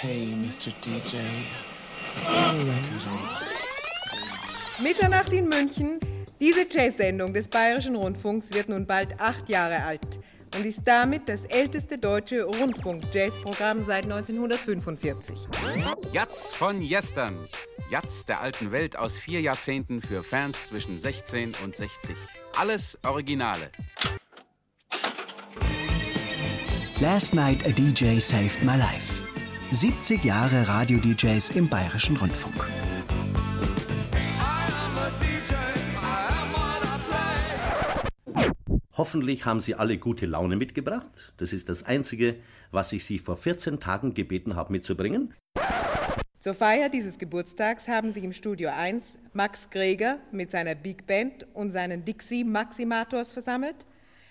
[0.00, 0.70] Hey, Mr.
[0.80, 1.16] DJ.
[4.80, 5.98] Mitternacht in München.
[6.40, 10.20] Diese Jazz-Sendung des Bayerischen Rundfunks wird nun bald acht Jahre alt
[10.54, 15.36] und ist damit das älteste deutsche Rundfunk-Jazz-Programm seit 1945.
[16.12, 17.36] Jatz von Jestern.
[17.90, 22.16] Jatz der alten Welt aus vier Jahrzehnten für Fans zwischen 16 und 60.
[22.56, 23.68] Alles Originale.
[27.00, 29.17] Last Night a DJ Saved My Life.
[29.70, 32.66] 70 Jahre Radio-DJs im Bayerischen Rundfunk.
[38.94, 41.34] Hoffentlich haben Sie alle gute Laune mitgebracht.
[41.36, 42.36] Das ist das Einzige,
[42.70, 45.34] was ich Sie vor 14 Tagen gebeten habe mitzubringen.
[46.38, 51.46] Zur Feier dieses Geburtstags haben sich im Studio 1 Max Greger mit seiner Big Band
[51.52, 53.76] und seinen Dixie Maximators versammelt.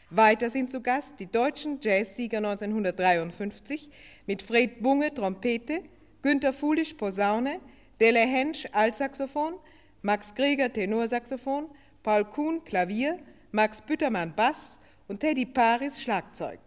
[0.09, 3.89] Weiter sind zu Gast die deutschen Jazzsieger 1953
[4.25, 5.81] mit Fred Bunge Trompete,
[6.21, 7.59] Günter Fulisch Posaune,
[7.99, 9.55] Dele Hensch Altsaxophon,
[10.01, 11.65] Max Greger Tenorsaxophon,
[12.03, 13.19] Paul Kuhn Klavier,
[13.51, 16.59] Max Büttermann Bass und Teddy Paris Schlagzeug.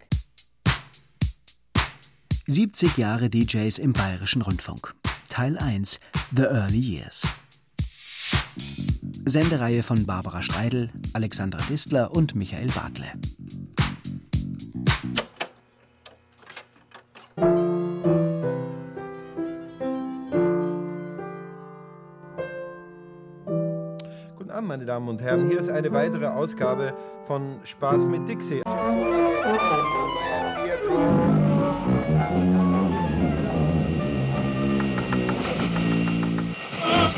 [2.47, 4.95] 70 Jahre DJs im Bayerischen Rundfunk.
[5.31, 5.99] Teil 1
[6.37, 7.27] The Early Years.
[9.25, 13.07] Sendereihe von Barbara Streidel, Alexandra Distler und Michael Bartle.
[24.37, 25.49] Guten Abend, meine Damen und Herren.
[25.49, 26.95] Hier ist eine weitere Ausgabe
[27.27, 28.63] von Spaß mit Dixie.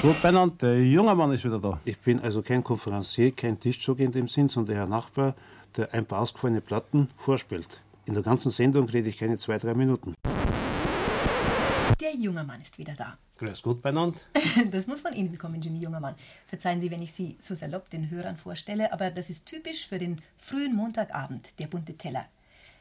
[0.02, 1.80] Gut, Bernhard, der junge Mann ist wieder da.
[1.84, 5.36] Ich bin also kein Konferencier, kein Tischzug in dem Sinn, sondern der Herr Nachbar,
[5.76, 7.68] der ein paar ausgefallene Platten vorspielt.
[8.04, 10.14] In der ganzen Sendung rede ich keine zwei, drei Minuten.
[12.00, 13.16] Der junge Mann ist wieder da.
[13.38, 14.26] Grüß Gott, Bernhard.
[14.72, 16.16] Das muss von Ihnen bekommen, Jimmy, junger Mann.
[16.48, 19.98] Verzeihen Sie, wenn ich Sie so salopp den Hörern vorstelle, aber das ist typisch für
[19.98, 22.24] den frühen Montagabend, der bunte Teller.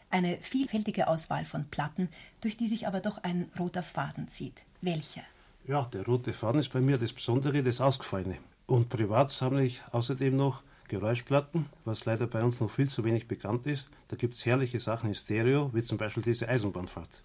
[0.10, 2.10] Eine vielfältige Auswahl von Platten,
[2.42, 4.64] durch die sich aber doch ein roter Faden zieht.
[4.82, 5.22] Welcher?
[5.68, 8.40] Ja, der rote Faden ist bei mir das Besondere, das Ausgefallene.
[8.66, 13.28] Und privat sammle ich außerdem noch Geräuschplatten, was leider bei uns noch viel zu wenig
[13.28, 13.90] bekannt ist.
[14.08, 17.24] Da gibt es herrliche Sachen in Stereo, wie zum Beispiel diese Eisenbahnfahrt.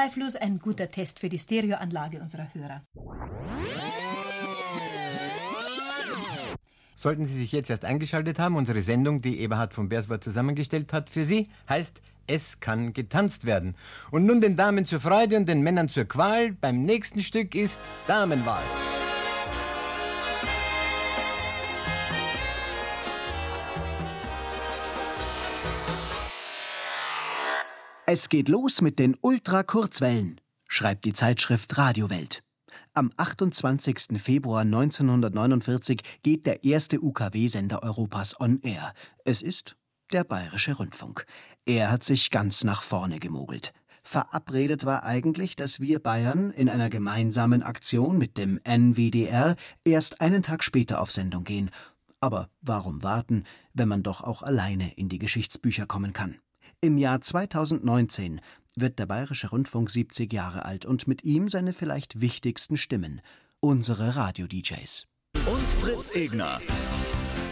[0.00, 2.82] Zweifellos ein guter Test für die Stereoanlage unserer Hörer.
[6.96, 11.10] Sollten Sie sich jetzt erst eingeschaltet haben, unsere Sendung, die Eberhard von Berswart zusammengestellt hat
[11.10, 13.74] für Sie, heißt Es kann getanzt werden.
[14.10, 16.52] Und nun den Damen zur Freude und den Männern zur Qual.
[16.52, 18.62] Beim nächsten Stück ist Damenwahl.
[28.12, 32.42] Es geht los mit den Ultrakurzwellen, schreibt die Zeitschrift Radiowelt.
[32.92, 34.20] Am 28.
[34.20, 38.94] Februar 1949 geht der erste UKW-Sender Europas on air.
[39.24, 39.76] Es ist
[40.10, 41.24] der Bayerische Rundfunk.
[41.64, 43.72] Er hat sich ganz nach vorne gemogelt.
[44.02, 49.54] Verabredet war eigentlich, dass wir Bayern in einer gemeinsamen Aktion mit dem NWDR
[49.84, 51.70] erst einen Tag später auf Sendung gehen.
[52.18, 56.40] Aber warum warten, wenn man doch auch alleine in die Geschichtsbücher kommen kann?
[56.82, 58.40] Im Jahr 2019
[58.74, 63.20] wird der Bayerische Rundfunk 70 Jahre alt und mit ihm seine vielleicht wichtigsten Stimmen,
[63.60, 65.06] unsere Radio-DJs.
[65.44, 66.58] Und Fritz Egner.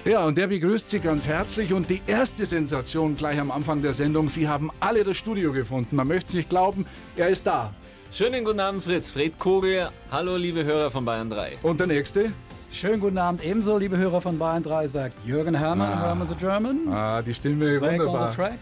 [0.07, 1.75] Ja, und der begrüßt Sie ganz herzlich.
[1.75, 5.97] Und die erste Sensation gleich am Anfang der Sendung: Sie haben alle das Studio gefunden.
[5.97, 7.75] Man möchte es nicht glauben, er ist da.
[8.11, 9.11] Schönen guten Abend, Fritz.
[9.11, 9.91] Fred Kogel.
[10.11, 11.59] Hallo, liebe Hörer von Bayern 3.
[11.63, 12.33] Und der nächste?
[12.71, 16.01] Schönen guten Abend ebenso, liebe Hörer von Bayern 3, sagt Jürgen Hermann, Ah.
[16.07, 16.89] Hermann the German.
[16.93, 18.27] Ah, die Stimme, Back wunderbar.
[18.27, 18.59] on the track.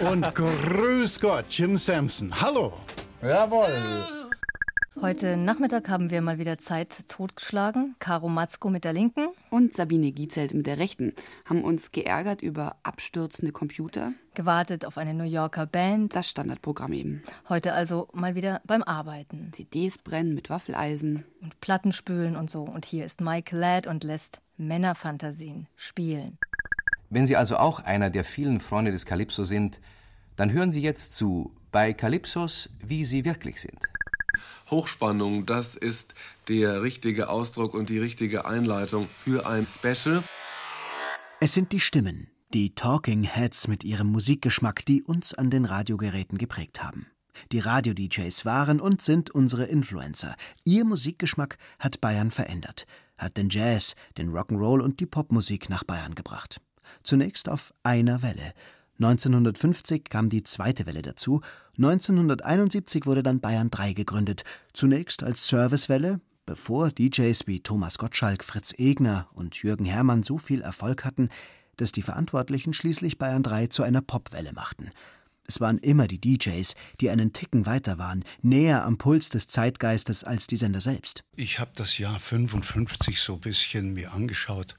[0.10, 2.30] Und grüß Gott, Jim Sampson.
[2.40, 2.72] Hallo.
[3.20, 3.64] Jawohl.
[5.00, 7.96] Heute Nachmittag haben wir mal wieder Zeit totgeschlagen.
[7.98, 9.26] Caro Matzko mit der Linken.
[9.50, 11.12] Und Sabine Giezelt mit der Rechten
[11.44, 14.12] haben uns geärgert über abstürzende Computer.
[14.34, 16.14] Gewartet auf eine New Yorker Band.
[16.14, 17.24] Das Standardprogramm eben.
[17.48, 19.50] Heute also mal wieder beim Arbeiten.
[19.52, 21.24] CDs brennen mit Waffeleisen.
[21.42, 22.62] Und Platten spülen und so.
[22.62, 26.38] Und hier ist Mike Ladd und lässt Männerfantasien spielen.
[27.10, 29.80] Wenn Sie also auch einer der vielen Freunde des Calypso sind,
[30.36, 33.80] dann hören Sie jetzt zu bei Calypsos, wie sie wirklich sind.
[34.70, 36.14] Hochspannung, das ist
[36.48, 40.22] der richtige Ausdruck und die richtige Einleitung für ein Special.
[41.40, 46.38] Es sind die Stimmen, die Talking Heads mit ihrem Musikgeschmack, die uns an den Radiogeräten
[46.38, 47.06] geprägt haben.
[47.52, 50.36] Die Radio-DJs waren und sind unsere Influencer.
[50.64, 52.86] Ihr Musikgeschmack hat Bayern verändert,
[53.18, 56.60] hat den Jazz, den Rock'n'Roll und die Popmusik nach Bayern gebracht.
[57.02, 58.54] Zunächst auf einer Welle.
[58.98, 61.40] 1950 kam die zweite Welle dazu.
[61.76, 64.44] 1971 wurde dann Bayern 3 gegründet.
[64.72, 70.60] Zunächst als Servicewelle, bevor DJs wie Thomas Gottschalk, Fritz Egner und Jürgen Herrmann so viel
[70.60, 71.28] Erfolg hatten,
[71.76, 74.90] dass die Verantwortlichen schließlich Bayern 3 zu einer Popwelle machten.
[75.46, 80.24] Es waren immer die DJs, die einen Ticken weiter waren, näher am Puls des Zeitgeistes
[80.24, 81.22] als die Sender selbst.
[81.36, 84.74] Ich habe das Jahr 55 so ein bisschen mir angeschaut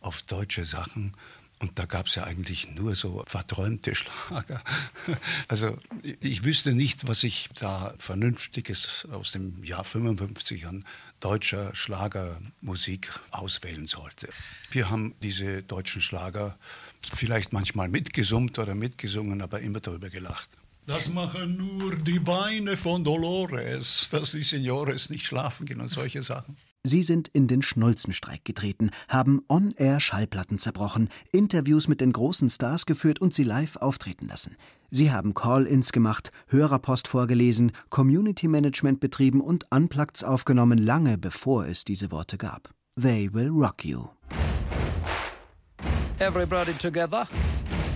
[0.00, 1.16] auf deutsche Sachen
[1.62, 4.62] und da gab es ja eigentlich nur so verträumte Schlager.
[5.46, 5.78] Also
[6.20, 10.84] ich wüsste nicht, was ich da Vernünftiges aus dem Jahr 55 an
[11.20, 14.28] deutscher Schlagermusik auswählen sollte.
[14.72, 16.58] Wir haben diese deutschen Schlager
[17.00, 20.50] vielleicht manchmal mitgesummt oder mitgesungen, aber immer darüber gelacht.
[20.86, 26.24] Das machen nur die Beine von Dolores, dass die Senores nicht schlafen gehen und solche
[26.24, 26.56] Sachen.
[26.84, 32.86] Sie sind in den Schnulzenstreik getreten, haben on-air Schallplatten zerbrochen, Interviews mit den großen Stars
[32.86, 34.56] geführt und sie live auftreten lassen.
[34.90, 41.84] Sie haben Call-ins gemacht, Hörerpost vorgelesen, Community Management betrieben und Unpluggeds aufgenommen, lange bevor es
[41.84, 42.70] diese Worte gab.
[43.00, 44.08] They will rock you.
[46.18, 47.28] Everybody together.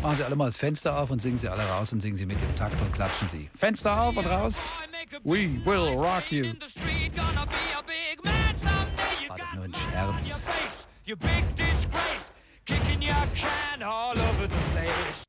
[0.03, 2.27] Machen Sie alle mal das Fenster auf und singen Sie alle raus und singen Sie
[2.27, 3.49] mit dem Takt und klatschen Sie.
[3.55, 4.71] Fenster auf und raus.
[5.25, 6.47] We will rock you.
[9.29, 10.47] War doch nur ein Scherz.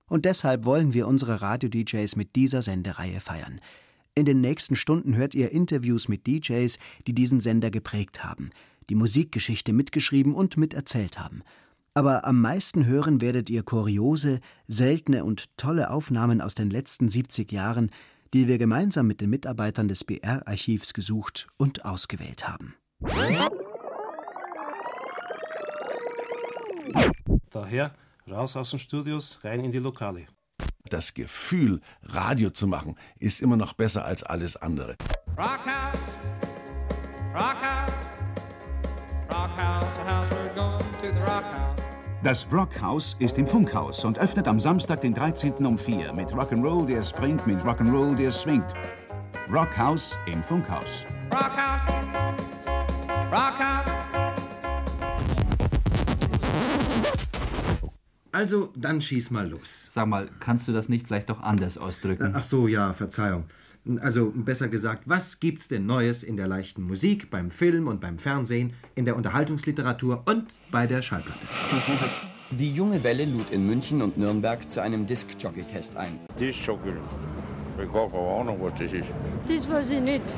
[0.09, 3.61] Und deshalb wollen wir unsere Radio-DJs mit dieser Sendereihe feiern.
[4.15, 8.49] In den nächsten Stunden hört ihr Interviews mit DJs, die diesen Sender geprägt haben,
[8.89, 11.43] die Musikgeschichte mitgeschrieben und miterzählt haben.
[11.97, 17.51] Aber am meisten hören werdet ihr kuriose, seltene und tolle Aufnahmen aus den letzten 70
[17.51, 17.89] Jahren,
[18.35, 22.75] die wir gemeinsam mit den Mitarbeitern des BR-Archivs gesucht und ausgewählt haben.
[27.49, 27.95] Daher
[28.29, 30.27] raus aus den Studios, rein in die Lokale.
[30.91, 34.97] Das Gefühl, Radio zu machen, ist immer noch besser als alles andere.
[35.35, 35.97] Rockhouse,
[37.33, 37.91] Rockhouse,
[39.31, 41.86] Rockhouse, house we're going to the Rockhouse.
[42.23, 45.63] Das Rockhaus ist im Funkhaus und öffnet am Samstag, den 13.
[45.63, 48.73] um 4 mit Rock'n'Roll, der springt, mit Rock'n'Roll, der swingt.
[49.53, 51.05] Rockhaus im Funkhaus.
[51.31, 51.93] Rockhouse,
[53.31, 53.91] Rockhouse.
[58.31, 59.91] Also, dann schieß mal los.
[59.93, 62.33] Sag mal, kannst du das nicht vielleicht doch anders ausdrücken?
[62.35, 63.45] Ach so, ja, Verzeihung.
[64.01, 68.17] Also, besser gesagt, was gibt's denn Neues in der leichten Musik, beim Film und beim
[68.17, 71.47] Fernsehen, in der Unterhaltungsliteratur und bei der Schallplatte?
[72.51, 76.19] Die junge Welle lud in München und Nürnberg zu einem Disc-Jockey-Test ein.
[76.39, 76.93] Disc-Jockey?
[77.77, 79.13] Ich habe keine Ahnung, was das ist.
[79.45, 80.35] Das weiß ich nicht.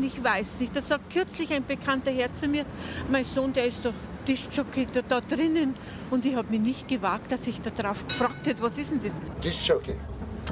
[0.00, 0.74] Ich weiß nicht.
[0.74, 2.64] Da sagt kürzlich ein bekannter Herr zu mir,
[3.10, 3.92] mein Sohn, der ist doch
[4.26, 5.74] Disc-Jockey da, da drinnen.
[6.10, 9.12] Und ich habe mich nicht gewagt, dass ich darauf gefragt hätte, was ist denn das?
[9.42, 9.94] Disc-Jockey?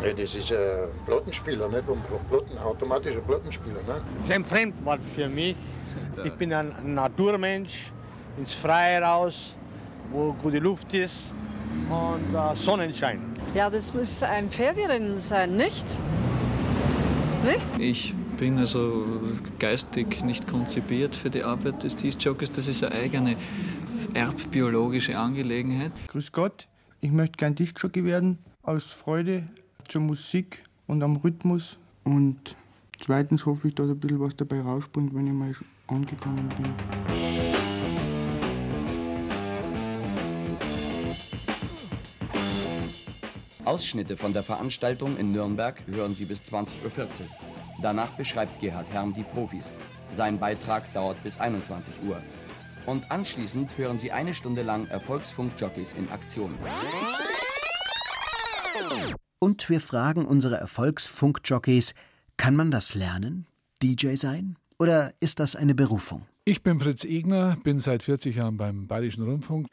[0.04, 1.82] Ja, das ist ein Plattenspieler, nicht?
[1.88, 3.80] Ein Platten, automatischer Plattenspieler.
[3.86, 4.02] Ne?
[4.18, 5.56] Das ist ein Fremdwort für mich.
[6.24, 7.92] Ich bin ein Naturmensch,
[8.36, 9.56] ins Freie raus,
[10.10, 11.34] wo gute Luft ist
[11.90, 13.20] und äh, Sonnenschein.
[13.54, 15.86] Ja, das muss ein Pferderennen sein, nicht?
[17.44, 17.66] Nicht?
[17.78, 19.04] Ich bin also
[19.58, 22.50] geistig nicht konzipiert für die Arbeit des Discjockeys.
[22.50, 23.36] Das ist eine eigene
[24.14, 25.92] erbbiologische Angelegenheit.
[26.08, 26.68] Grüß Gott,
[27.00, 29.48] ich möchte gern Discjockey werden, aus Freude
[29.88, 31.78] zur Musik und am Rhythmus.
[32.04, 32.56] Und
[33.00, 35.52] zweitens hoffe ich, dass ein bisschen was dabei rausspringt, wenn ich mal
[35.88, 36.74] angekommen bin.
[43.64, 47.08] Ausschnitte von der Veranstaltung in Nürnberg hören Sie bis 20.40 Uhr.
[47.82, 49.78] Danach beschreibt Gerhard Herm die Profis.
[50.08, 52.22] Sein Beitrag dauert bis 21 Uhr.
[52.86, 56.54] Und anschließend hören Sie eine Stunde lang Erfolgsfunk-Jockeys in Aktion.
[59.40, 61.94] Und wir fragen unsere Erfolgsfunk-Jockeys,
[62.36, 63.46] kann man das lernen?
[63.80, 64.56] DJ sein?
[64.80, 66.26] Oder ist das eine Berufung?
[66.44, 69.68] Ich bin Fritz Egner, bin seit 40 Jahren beim Bayerischen Rundfunk.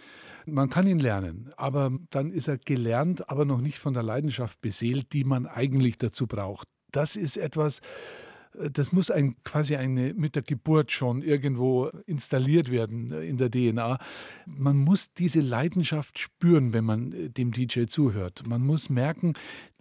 [0.45, 4.61] Man kann ihn lernen, aber dann ist er gelernt, aber noch nicht von der Leidenschaft
[4.61, 6.67] beseelt, die man eigentlich dazu braucht.
[6.91, 7.81] Das ist etwas,
[8.71, 13.99] das muss ein, quasi eine, mit der Geburt schon irgendwo installiert werden in der DNA.
[14.45, 18.43] Man muss diese Leidenschaft spüren, wenn man dem DJ zuhört.
[18.47, 19.33] Man muss merken,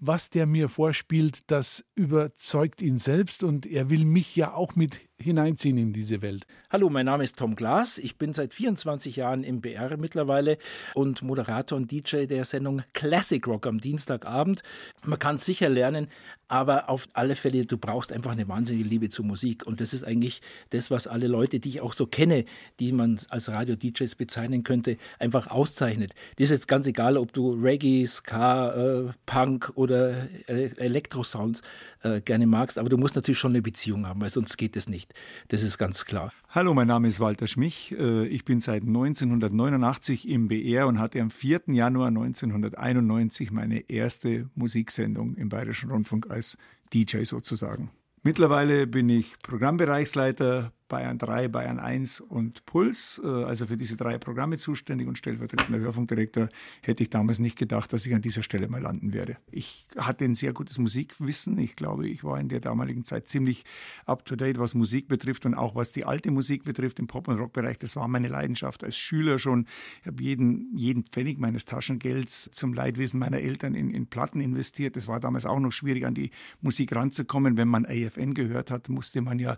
[0.07, 5.01] was der mir vorspielt, das überzeugt ihn selbst und er will mich ja auch mit
[5.19, 6.45] hineinziehen in diese Welt.
[6.71, 7.99] Hallo, mein Name ist Tom Glas.
[7.99, 10.59] Ich bin seit 24 Jahren im BR mittlerweile
[10.95, 14.63] und Moderator und DJ der Sendung Classic Rock am Dienstagabend.
[15.05, 16.09] Man kann sicher lernen,
[16.49, 19.67] aber auf alle Fälle, du brauchst einfach eine wahnsinnige Liebe zur Musik.
[19.67, 22.45] Und das ist eigentlich das, was alle Leute, die ich auch so kenne,
[22.81, 26.13] die man als Radio-DJs bezeichnen könnte, einfach auszeichnet.
[26.37, 31.63] Das ist jetzt ganz egal, ob du Reggae, Ska, äh, Punk oder äh, Elektrosounds
[32.03, 34.89] äh, gerne magst, aber du musst natürlich schon eine Beziehung haben, weil sonst geht es
[34.89, 35.15] nicht.
[35.49, 36.33] Das ist ganz klar.
[36.51, 37.95] Hallo, mein Name ist Walter Schmich.
[37.99, 41.63] Äh, ich bin seit 1989 im BR und hatte am 4.
[41.69, 46.57] Januar 1991 meine erste Musiksendung im Bayerischen Rundfunk als
[46.93, 47.91] DJ sozusagen.
[48.23, 54.19] Mittlerweile bin ich Programmbereichsleiter Bayern 3, Bayern 1 und Puls, äh, also für diese drei
[54.19, 56.49] Programme zuständig und stellvertretender Hörfunkdirektor,
[56.83, 59.39] hätte ich damals nicht gedacht, dass ich an dieser Stelle mal landen werde.
[59.51, 61.59] Ich hatte ein sehr gutes Musikwissen.
[61.59, 63.65] Ich glaube, ich war in der damaligen Zeit ziemlich
[64.05, 67.79] up-to-date, was Musik betrifft und auch was die alte Musik betrifft im Pop- und Rockbereich.
[67.79, 69.67] Das war meine Leidenschaft als Schüler schon.
[70.03, 74.97] Ich habe jeden, jeden Pfennig meines Taschengelds zum Leidwesen meiner Eltern in, in Platten investiert.
[74.97, 77.57] Das war damals auch noch schwierig, an die Musik ranzukommen.
[77.57, 79.57] Wenn man AFN gehört hat, musste man ja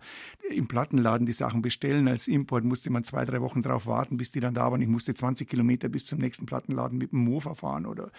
[0.51, 2.09] im Plattenladen die Sachen bestellen.
[2.09, 4.83] Als Import musste man zwei, drei Wochen drauf warten, bis die dann da waren.
[4.83, 7.87] Ich musste 20 Kilometer bis zum nächsten Plattenladen mit dem Mofa fahren.
[7.87, 8.11] Oder.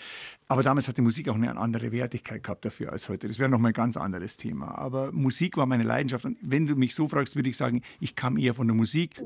[0.47, 3.27] Aber damals hat die Musik auch eine andere Wertigkeit gehabt dafür als heute.
[3.27, 4.77] Das wäre nochmal ein ganz anderes Thema.
[4.77, 6.25] Aber Musik war meine Leidenschaft.
[6.25, 9.21] Und wenn du mich so fragst, würde ich sagen, ich kam eher von der Musik.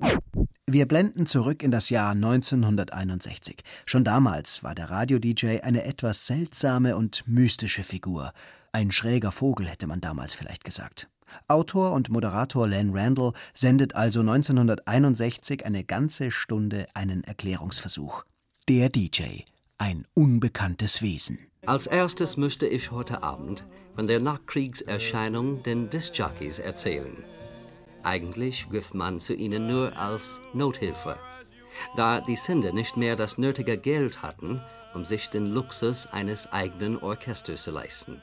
[0.67, 3.63] Wir blenden zurück in das Jahr 1961.
[3.85, 8.33] Schon damals war der Radio-DJ eine etwas seltsame und mystische Figur.
[8.71, 11.09] Ein schräger Vogel hätte man damals vielleicht gesagt.
[11.47, 18.23] Autor und Moderator Len Randall sendet also 1961 eine ganze Stunde einen Erklärungsversuch.
[18.69, 19.43] Der DJ,
[19.77, 21.39] ein unbekanntes Wesen.
[21.65, 27.15] Als erstes müsste ich heute Abend von der Nachkriegserscheinung den Discjockeys erzählen.
[28.03, 31.17] Eigentlich griff man zu ihnen nur als Nothilfe,
[31.95, 34.61] da die Sender nicht mehr das nötige Geld hatten,
[34.93, 38.21] um sich den Luxus eines eigenen Orchesters zu leisten.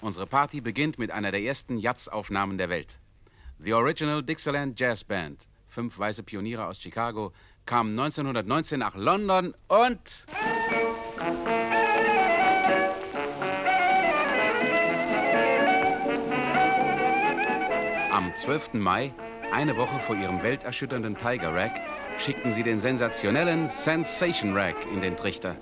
[0.00, 3.00] Unsere Party beginnt mit einer der ersten Jazz-Aufnahmen der Welt.
[3.58, 7.32] The Original Dixieland Jazz Band, fünf weiße Pioniere aus Chicago,
[7.66, 10.26] kamen 1919 nach London und...
[18.12, 18.74] Am 12.
[18.74, 19.12] Mai,
[19.52, 21.80] eine Woche vor ihrem welterschütternden Tiger Rack,
[22.18, 25.56] schickten sie den sensationellen Sensation Rack in den Trichter.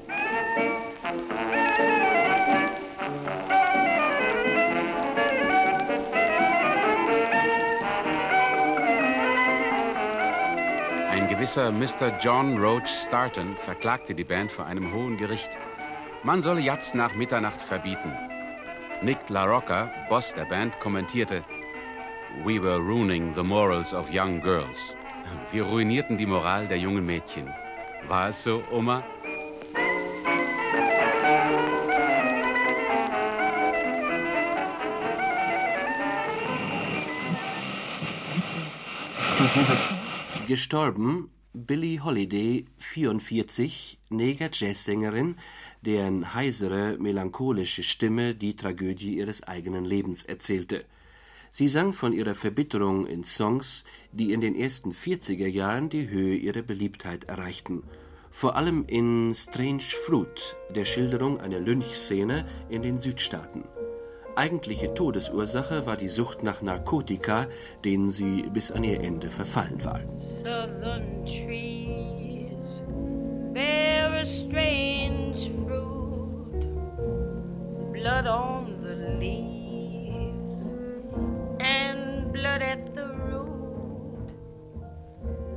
[11.36, 12.18] Gewisser Mr.
[12.18, 15.50] John Roach Starton verklagte die Band vor einem hohen Gericht.
[16.22, 18.10] Man solle Jazz nach Mitternacht verbieten.
[19.02, 21.44] Nick LaRocca, Boss der Band, kommentierte,
[22.42, 24.94] We were ruining the morals of young girls.
[25.52, 27.52] Wir ruinierten die Moral der jungen Mädchen.
[28.06, 29.04] War es so, Oma?
[40.46, 45.34] Gestorben Billie Holiday, 44, Neger-Jazzsängerin,
[45.82, 50.84] deren heisere, melancholische Stimme die Tragödie ihres eigenen Lebens erzählte.
[51.50, 56.36] Sie sang von ihrer Verbitterung in Songs, die in den ersten 40er Jahren die Höhe
[56.36, 57.82] ihrer Beliebtheit erreichten.
[58.30, 63.64] Vor allem in Strange Fruit, der Schilderung einer Lynchszene in den Südstaaten.
[64.36, 67.46] Eigentliche Todesursache war die Sucht nach Narkotika,
[67.86, 70.00] denen sie bis an ihr Ende verfallen war.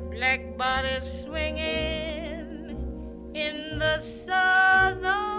[0.10, 2.78] Black bodies swinging
[3.34, 5.39] in the southern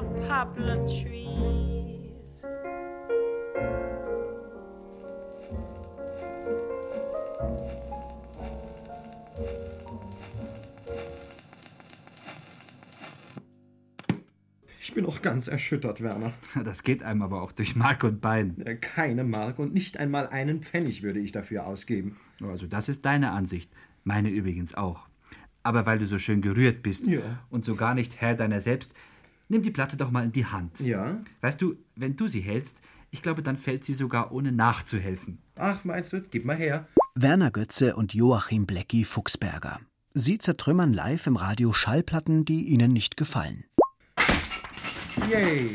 [0.00, 2.44] the poplar trees.
[14.80, 16.32] Ich bin auch ganz erschüttert, Werner.
[16.64, 18.56] Das geht einem aber auch durch Mark und Bein.
[18.80, 22.16] Keine Mark und nicht einmal einen Pfennig würde ich dafür ausgeben.
[22.42, 23.70] Also das ist deine Ansicht.
[24.04, 25.08] Meine übrigens auch.
[25.62, 27.20] Aber weil du so schön gerührt bist Ja.
[27.50, 28.94] und so gar nicht Herr deiner selbst,
[29.48, 30.80] nimm die Platte doch mal in die Hand.
[30.80, 31.18] Ja?
[31.40, 32.78] Weißt du, wenn du sie hältst,
[33.10, 35.38] ich glaube, dann fällt sie sogar ohne nachzuhelfen.
[35.56, 36.20] Ach, meinst du?
[36.20, 36.86] Gib mal her.
[37.14, 39.80] Werner Götze und Joachim Blecki Fuchsberger.
[40.14, 43.64] Sie zertrümmern live im Radio Schallplatten, die ihnen nicht gefallen.
[45.30, 45.72] Yay!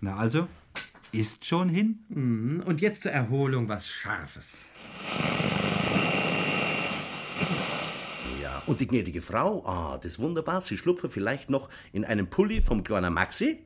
[0.00, 0.48] Na also,
[1.12, 2.00] ist schon hin?
[2.08, 4.66] Mhm, Und jetzt zur Erholung was Scharfes.
[8.42, 10.60] Ja, und die gnädige Frau, ah, das ist wunderbar.
[10.60, 13.64] Sie schlupfen vielleicht noch in einen Pulli vom kleinen Maxi.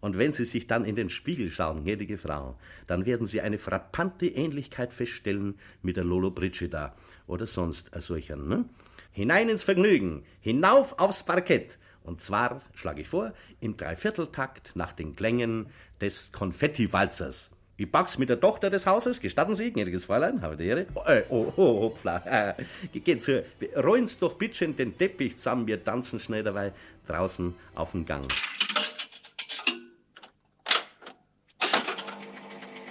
[0.00, 3.58] Und wenn Sie sich dann in den Spiegel schauen, gnädige Frau, dann werden Sie eine
[3.58, 6.94] frappante Ähnlichkeit feststellen mit der Lolo Brigida
[7.26, 8.36] oder sonst ein solcher.
[8.36, 8.66] Ne?
[9.10, 11.78] Hinein ins Vergnügen, hinauf aufs Parkett.
[12.02, 15.66] Und zwar, schlage ich vor, im Dreivierteltakt nach den Klängen
[16.00, 17.50] des Konfetti-Walzers.
[17.78, 20.86] Ich pack's mit der Tochter des Hauses, gestatten Sie, gnädiges Fräulein, habe die Ehre.
[20.94, 22.22] Oh, äh, oh, oh, hoppla.
[22.92, 23.44] Äh, geht zu.
[23.76, 26.72] Rollen's doch bitte den Teppich zusammen, wir tanzen schnell dabei
[27.06, 28.32] draußen auf dem Gang.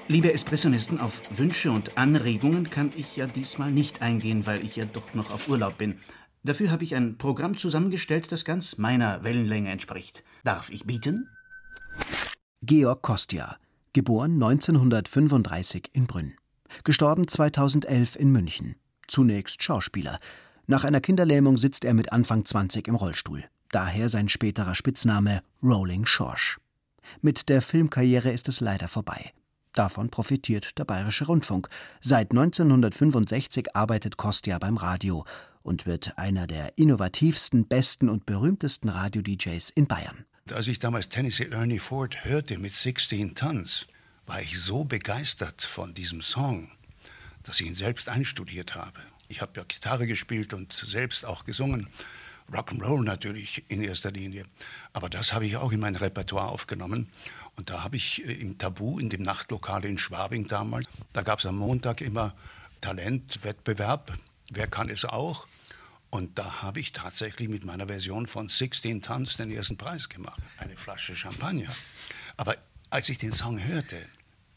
[0.07, 4.85] Liebe Espressionisten, auf Wünsche und Anregungen kann ich ja diesmal nicht eingehen, weil ich ja
[4.85, 5.99] doch noch auf Urlaub bin.
[6.43, 10.23] Dafür habe ich ein Programm zusammengestellt, das ganz meiner Wellenlänge entspricht.
[10.43, 11.27] Darf ich bieten?
[12.61, 13.57] Georg Kostja,
[13.95, 16.33] geboren 1935 in Brünn.
[16.83, 18.75] Gestorben 2011 in München.
[19.07, 20.19] Zunächst Schauspieler.
[20.67, 23.45] Nach einer Kinderlähmung sitzt er mit Anfang 20 im Rollstuhl.
[23.69, 26.59] Daher sein späterer Spitzname Rolling Schorsch.
[27.21, 29.31] Mit der Filmkarriere ist es leider vorbei.
[29.71, 31.69] Davon profitiert der Bayerische Rundfunk.
[32.01, 35.23] Seit 1965 arbeitet Kostja beim Radio
[35.63, 40.25] und wird einer der innovativsten, besten und berühmtesten Radio-DJs in Bayern.
[40.53, 43.87] Als ich damals Tennessee Ernie Ford hörte mit 16 Tons,
[44.27, 46.69] war ich so begeistert von diesem Song,
[47.41, 48.99] dass ich ihn selbst einstudiert habe.
[49.27, 51.87] Ich habe ja Gitarre gespielt und selbst auch gesungen.
[52.53, 54.45] Rock'n'Roll natürlich in erster Linie.
[54.93, 57.09] Aber das habe ich auch in mein Repertoire aufgenommen.
[57.55, 61.39] Und da habe ich äh, im Tabu, in dem Nachtlokal in Schwabing damals, da gab
[61.39, 62.35] es am Montag immer
[62.81, 64.13] Talentwettbewerb.
[64.51, 65.47] Wer kann es auch?
[66.15, 70.41] Und da habe ich tatsächlich mit meiner Version von 16 Tons den ersten Preis gemacht.
[70.57, 71.75] Eine Flasche Champagner.
[72.37, 72.55] Aber
[72.89, 73.97] als ich den Song hörte,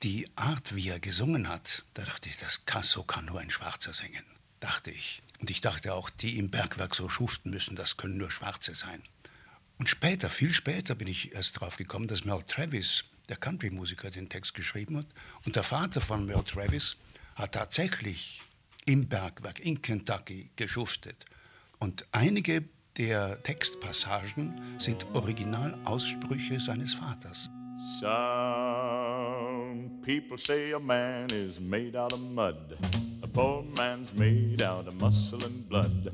[0.04, 3.50] die Art, wie er gesungen hat, da dachte ich, das kann, so kann nur ein
[3.50, 4.22] Schwarzer singen.
[4.60, 5.20] Dachte ich.
[5.40, 9.02] Und ich dachte auch, die im Bergwerk so schuften müssen, das können nur Schwarze sein.
[9.78, 14.28] Und später, viel später bin ich erst drauf gekommen, dass Mel Travis, der Country-Musiker, den
[14.28, 15.06] Text geschrieben hat.
[15.44, 16.96] Und der Vater von Mel Travis
[17.34, 18.42] hat tatsächlich
[18.84, 21.24] im Bergwerk in Kentucky geschuftet.
[21.78, 22.64] Und einige
[22.96, 27.48] der Textpassagen sind Originalaussprüche seines Vaters.
[28.00, 32.76] Some people say a man is made out of mud.
[33.22, 36.10] A poor man's made out of muscle and blood.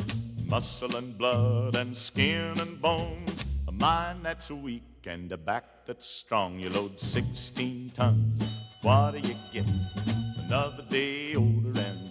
[0.47, 3.47] Muscle and blood and skin and bones.
[3.67, 6.61] A mind that's weak and a back that's strong.
[6.61, 8.61] You load 16 tons.
[8.83, 9.65] What do you get?
[10.47, 12.04] Another day older and.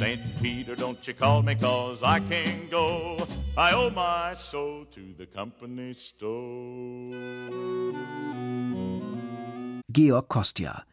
[0.00, 0.40] St.
[0.40, 3.18] Peter, don't you call me, cause I can't go.
[3.58, 7.12] I owe my soul to the company store.
[9.92, 10.84] Georg Kostja.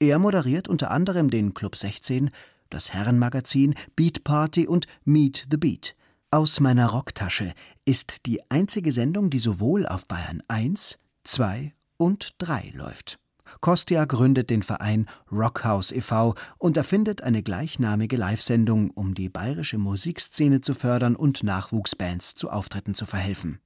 [0.00, 2.30] Er moderiert unter anderem den Club 16,
[2.70, 5.94] das Herrenmagazin, Beat Party und Meet the Beat.
[6.30, 7.52] Aus meiner Rocktasche
[7.84, 13.18] ist die einzige Sendung, die sowohl auf Bayern 1, 2 und 3 läuft.
[13.60, 16.34] Kostja gründet den Verein Rockhouse e.V.
[16.58, 22.94] und erfindet eine gleichnamige Live-Sendung, um die bayerische Musikszene zu fördern und Nachwuchsbands zu Auftritten
[22.94, 23.60] zu verhelfen.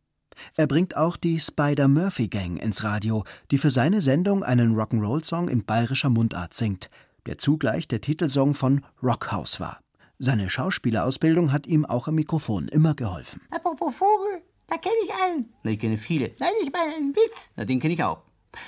[0.56, 5.48] Er bringt auch die Spider Murphy Gang ins Radio, die für seine Sendung einen Rock'n'Roll-Song
[5.48, 6.90] in bayerischer Mundart singt,
[7.26, 9.80] der zugleich der Titelsong von Rockhouse war.
[10.18, 13.40] Seine Schauspielerausbildung hat ihm auch am Mikrofon immer geholfen.
[13.50, 15.52] Apropos Vogel, da kenne ich einen.
[15.62, 16.32] Na, ich kenne viele.
[16.40, 17.52] Nein, ich meine einen Witz.
[17.56, 18.22] Na, den kenne ich auch.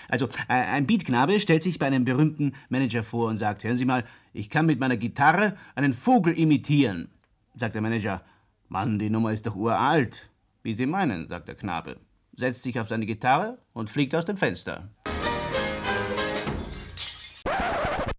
[0.08, 4.04] Also, ein Beatknabe stellt sich bei einem berühmten Manager vor und sagt: Hören Sie mal,
[4.32, 7.08] ich kann mit meiner Gitarre einen Vogel imitieren.
[7.54, 8.22] Sagt der Manager:
[8.68, 10.30] Mann, die Nummer ist doch uralt.
[10.62, 11.96] Wie Sie meinen, sagt der Knabe,
[12.36, 14.90] setzt sich auf seine Gitarre und fliegt aus dem Fenster.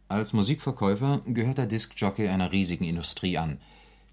[0.08, 3.60] Als Musikverkäufer gehört der Diskjockey einer riesigen Industrie an,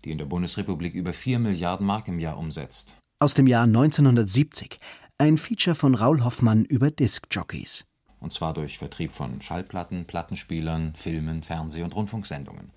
[0.04, 2.94] die in der Bundesrepublik über 4 Milliarden Mark im Jahr umsetzt.
[3.20, 4.78] Aus dem Jahr 1970.
[5.20, 7.84] Ein Feature von Raul Hoffmann über Diskjockeys.
[8.20, 12.70] Und zwar durch Vertrieb von Schallplatten, Plattenspielern, Filmen, Fernseh- und Rundfunksendungen.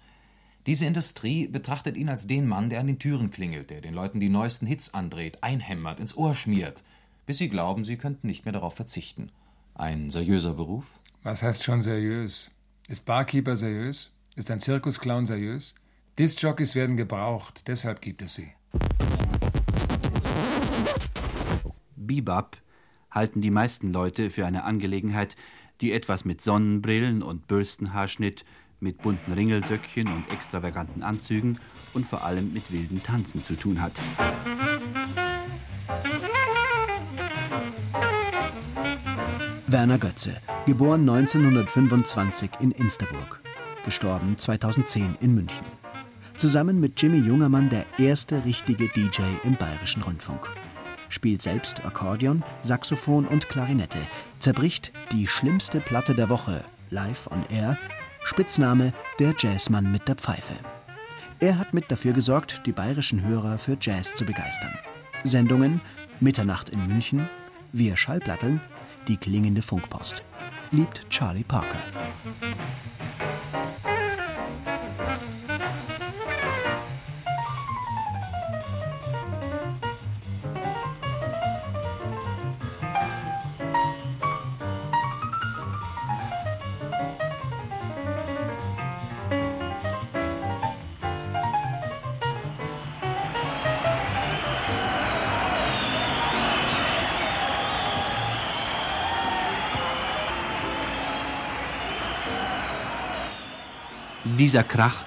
[0.66, 4.20] Diese Industrie betrachtet ihn als den Mann, der an den Türen klingelt, der den Leuten
[4.20, 6.84] die neuesten Hits andreht, einhämmert, ins Ohr schmiert,
[7.28, 9.28] bis sie glauben, sie könnten nicht mehr darauf verzichten.
[9.76, 10.86] Ein seriöser Beruf?
[11.22, 12.50] Was heißt schon seriös?
[12.88, 14.10] Ist Barkeeper seriös?
[14.36, 15.76] Ist ein Zirkusclown seriös?
[16.18, 18.52] Discjockeys werden gebraucht, deshalb gibt es sie.
[22.12, 22.58] Bebop
[23.10, 25.36] halten die meisten Leute für eine Angelegenheit,
[25.80, 28.44] die etwas mit Sonnenbrillen und Bürstenhaarschnitt,
[28.82, 31.60] mit bunten Ringelsöckchen und extravaganten Anzügen
[31.94, 34.02] und vor allem mit wilden Tanzen zu tun hat.
[39.68, 43.42] Werner Götze, geboren 1925 in Insterburg,
[43.86, 45.66] gestorben 2010 in München.
[46.36, 50.50] Zusammen mit Jimmy Jungermann der erste richtige DJ im Bayerischen Rundfunk.
[51.12, 54.00] Spielt selbst Akkordeon, Saxophon und Klarinette,
[54.40, 57.78] zerbricht die schlimmste Platte der Woche, live on air,
[58.24, 60.54] Spitzname der Jazzmann mit der Pfeife.
[61.42, 64.74] Er hat mit dafür gesorgt, die bayerischen Hörer für Jazz zu begeistern.
[65.24, 65.82] Sendungen
[66.22, 67.28] Mitternacht in München,
[67.74, 68.62] Wir Schallplatteln,
[69.10, 70.24] die klingende Funkpost.
[70.72, 71.82] Liebt Charlie Parker.
[104.52, 105.06] Dieser Krach,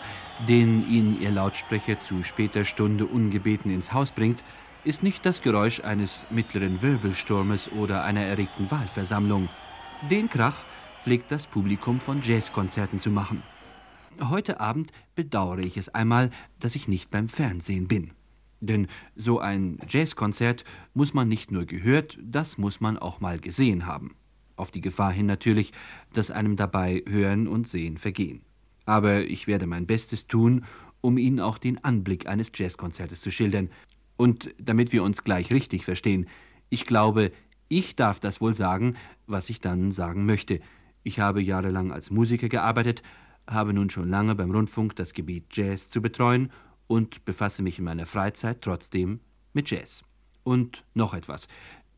[0.48, 4.42] den ihn Ihr Lautsprecher zu später Stunde ungebeten ins Haus bringt,
[4.84, 9.50] ist nicht das Geräusch eines mittleren Wirbelsturmes oder einer erregten Wahlversammlung.
[10.10, 10.56] Den Krach
[11.02, 13.42] pflegt das Publikum von Jazzkonzerten zu machen.
[14.18, 18.12] Heute Abend bedauere ich es einmal, dass ich nicht beim Fernsehen bin.
[18.60, 23.84] Denn so ein Jazzkonzert muss man nicht nur gehört, das muss man auch mal gesehen
[23.84, 24.16] haben.
[24.56, 25.72] Auf die Gefahr hin natürlich,
[26.14, 28.40] dass einem dabei Hören und Sehen vergehen.
[28.86, 30.64] Aber ich werde mein Bestes tun,
[31.00, 33.70] um Ihnen auch den Anblick eines Jazzkonzertes zu schildern.
[34.16, 36.26] Und damit wir uns gleich richtig verstehen,
[36.70, 37.32] ich glaube,
[37.68, 40.60] ich darf das wohl sagen, was ich dann sagen möchte.
[41.02, 43.02] Ich habe jahrelang als Musiker gearbeitet,
[43.46, 46.50] habe nun schon lange beim Rundfunk das Gebiet Jazz zu betreuen
[46.86, 49.20] und befasse mich in meiner Freizeit trotzdem
[49.52, 50.02] mit Jazz.
[50.42, 51.48] Und noch etwas.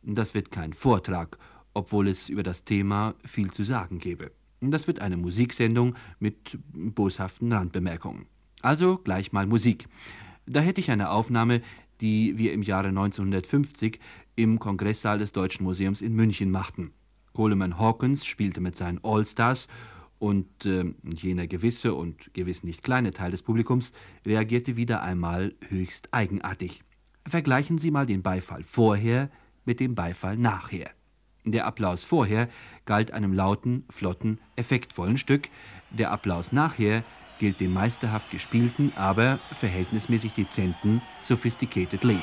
[0.03, 1.39] Das wird kein Vortrag,
[1.75, 4.31] obwohl es über das Thema viel zu sagen gäbe.
[4.61, 8.27] Das wird eine Musiksendung mit boshaften Randbemerkungen.
[8.63, 9.87] Also gleich mal Musik.
[10.47, 11.61] Da hätte ich eine Aufnahme,
[12.01, 14.01] die wir im Jahre 1950
[14.35, 16.93] im Kongresssaal des Deutschen Museums in München machten.
[17.33, 19.69] Coleman Hawkins spielte mit seinen All-Stars
[20.19, 23.93] und äh, jener gewisse und gewiss nicht kleine Teil des Publikums
[24.25, 26.83] reagierte wieder einmal höchst eigenartig.
[27.27, 29.31] Vergleichen Sie mal den Beifall vorher
[29.65, 30.91] mit dem Beifall nachher.
[31.47, 32.49] Der Applaus vorher
[32.87, 35.49] galt einem lauten, flotten, effektvollen Stück,
[35.91, 37.05] der Applaus nachher
[37.39, 42.23] gilt dem meisterhaft gespielten, aber verhältnismäßig dezenten, sophisticated Leben.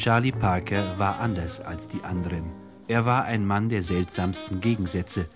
[0.00, 2.44] Charlie Parker war anders als die anderen.
[2.88, 5.28] Er war ein Mann der seltsamsten Gegensätze.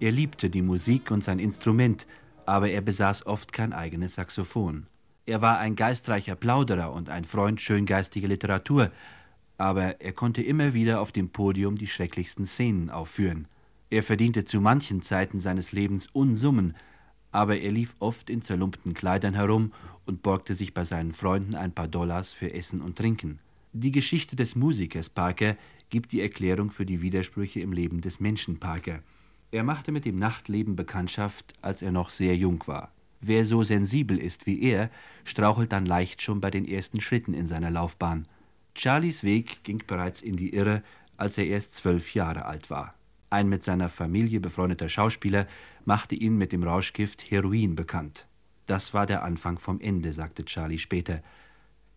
[0.00, 2.06] Er liebte die Musik und sein Instrument,
[2.44, 4.86] aber er besaß oft kein eigenes Saxophon.
[5.24, 8.90] Er war ein geistreicher Plauderer und ein Freund schöngeistiger Literatur,
[9.56, 13.48] aber er konnte immer wieder auf dem Podium die schrecklichsten Szenen aufführen.
[13.88, 16.76] Er verdiente zu manchen Zeiten seines Lebens Unsummen,
[17.30, 19.72] aber er lief oft in zerlumpten Kleidern herum
[20.04, 23.38] und borgte sich bei seinen Freunden ein paar Dollars für Essen und Trinken.
[23.74, 25.56] Die Geschichte des Musikers Parker
[25.88, 29.00] gibt die Erklärung für die Widersprüche im Leben des Menschen Parker.
[29.50, 32.92] Er machte mit dem Nachtleben Bekanntschaft, als er noch sehr jung war.
[33.22, 34.90] Wer so sensibel ist wie er,
[35.24, 38.28] strauchelt dann leicht schon bei den ersten Schritten in seiner Laufbahn.
[38.74, 40.82] Charlies Weg ging bereits in die Irre,
[41.16, 42.94] als er erst zwölf Jahre alt war.
[43.30, 45.46] Ein mit seiner Familie befreundeter Schauspieler
[45.86, 48.26] machte ihn mit dem Rauschgift Heroin bekannt.
[48.66, 51.22] Das war der Anfang vom Ende, sagte Charlie später.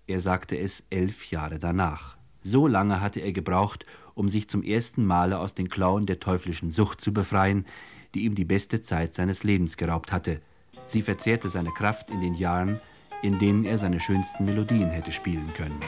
[0.08, 2.18] Er sagte es elf Jahre danach.
[2.44, 6.70] So lange hatte er gebraucht, um sich zum ersten Male aus den Klauen der teuflischen
[6.72, 7.66] Sucht zu befreien,
[8.14, 10.42] die ihm die beste Zeit seines Lebens geraubt hatte.
[10.86, 12.80] Sie verzehrte seine Kraft in den Jahren,
[13.24, 15.80] in denen er seine schönsten Melodien hätte spielen können.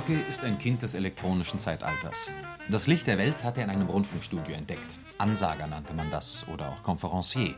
[0.00, 2.30] Diskjockey ist ein Kind des elektronischen Zeitalters.
[2.70, 4.98] Das Licht der Welt hat er in einem Rundfunkstudio entdeckt.
[5.18, 7.54] Ansager nannte man das oder auch Conferencier.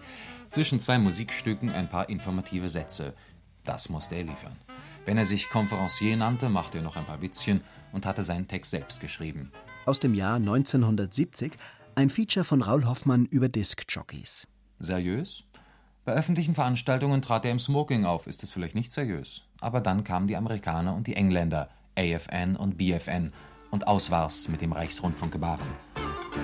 [0.48, 3.14] Zwischen zwei Musikstücken ein paar informative Sätze.
[3.62, 4.56] Das musste er liefern.
[5.04, 7.60] Wenn er sich Konferencier nannte, machte er noch ein paar Witzchen
[7.92, 9.52] und hatte seinen Text selbst geschrieben.
[9.86, 11.52] Aus dem Jahr 1970
[11.94, 14.48] ein Feature von Raul Hoffmann über Diskjockeys.
[14.80, 15.44] Seriös?
[16.04, 19.42] Bei öffentlichen Veranstaltungen trat er im Smoking auf, ist es vielleicht nicht seriös.
[19.60, 23.32] Aber dann kamen die Amerikaner und die Engländer, AFN und BFN,
[23.70, 25.66] und aus war's mit dem Reichsrundfunkgebaren.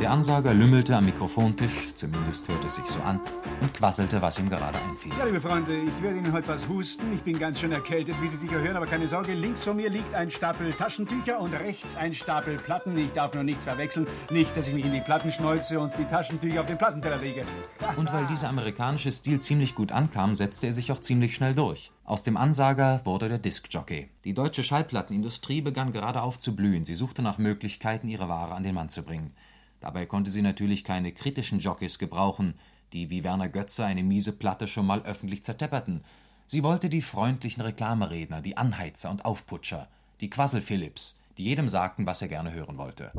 [0.01, 3.21] Der Ansager lümmelte am Mikrofontisch, zumindest hörte es sich so an,
[3.61, 5.13] und quasselte, was ihm gerade einfiel.
[5.19, 7.13] Ja, liebe Freunde, ich werde Ihnen heute was husten.
[7.13, 9.35] Ich bin ganz schön erkältet, wie Sie sicher hören, aber keine Sorge.
[9.35, 12.97] Links von mir liegt ein Stapel Taschentücher und rechts ein Stapel Platten.
[12.97, 14.07] Ich darf nur nichts verwechseln.
[14.31, 17.45] Nicht, dass ich mich in die Platten schneuze und die Taschentücher auf den Plattenteller lege.
[17.97, 21.91] Und weil dieser amerikanische Stil ziemlich gut ankam, setzte er sich auch ziemlich schnell durch.
[22.09, 24.09] Aus dem Ansager wurde der Diskjockey.
[24.25, 26.87] Die deutsche Schallplattenindustrie begann gerade aufzublühen.
[26.87, 29.35] Sie suchte nach Möglichkeiten, ihre Ware an den Mann zu bringen.
[29.81, 32.55] Dabei konnte sie natürlich keine kritischen Jockeys gebrauchen,
[32.95, 36.03] die wie Werner Götze eine miese Platte schon mal öffentlich zertepperten.
[36.47, 39.87] Sie wollte die freundlichen Reklameredner, die Anheizer und Aufputscher,
[40.23, 43.13] die Quassel-Philipps, die jedem sagten, was er gerne hören wollte.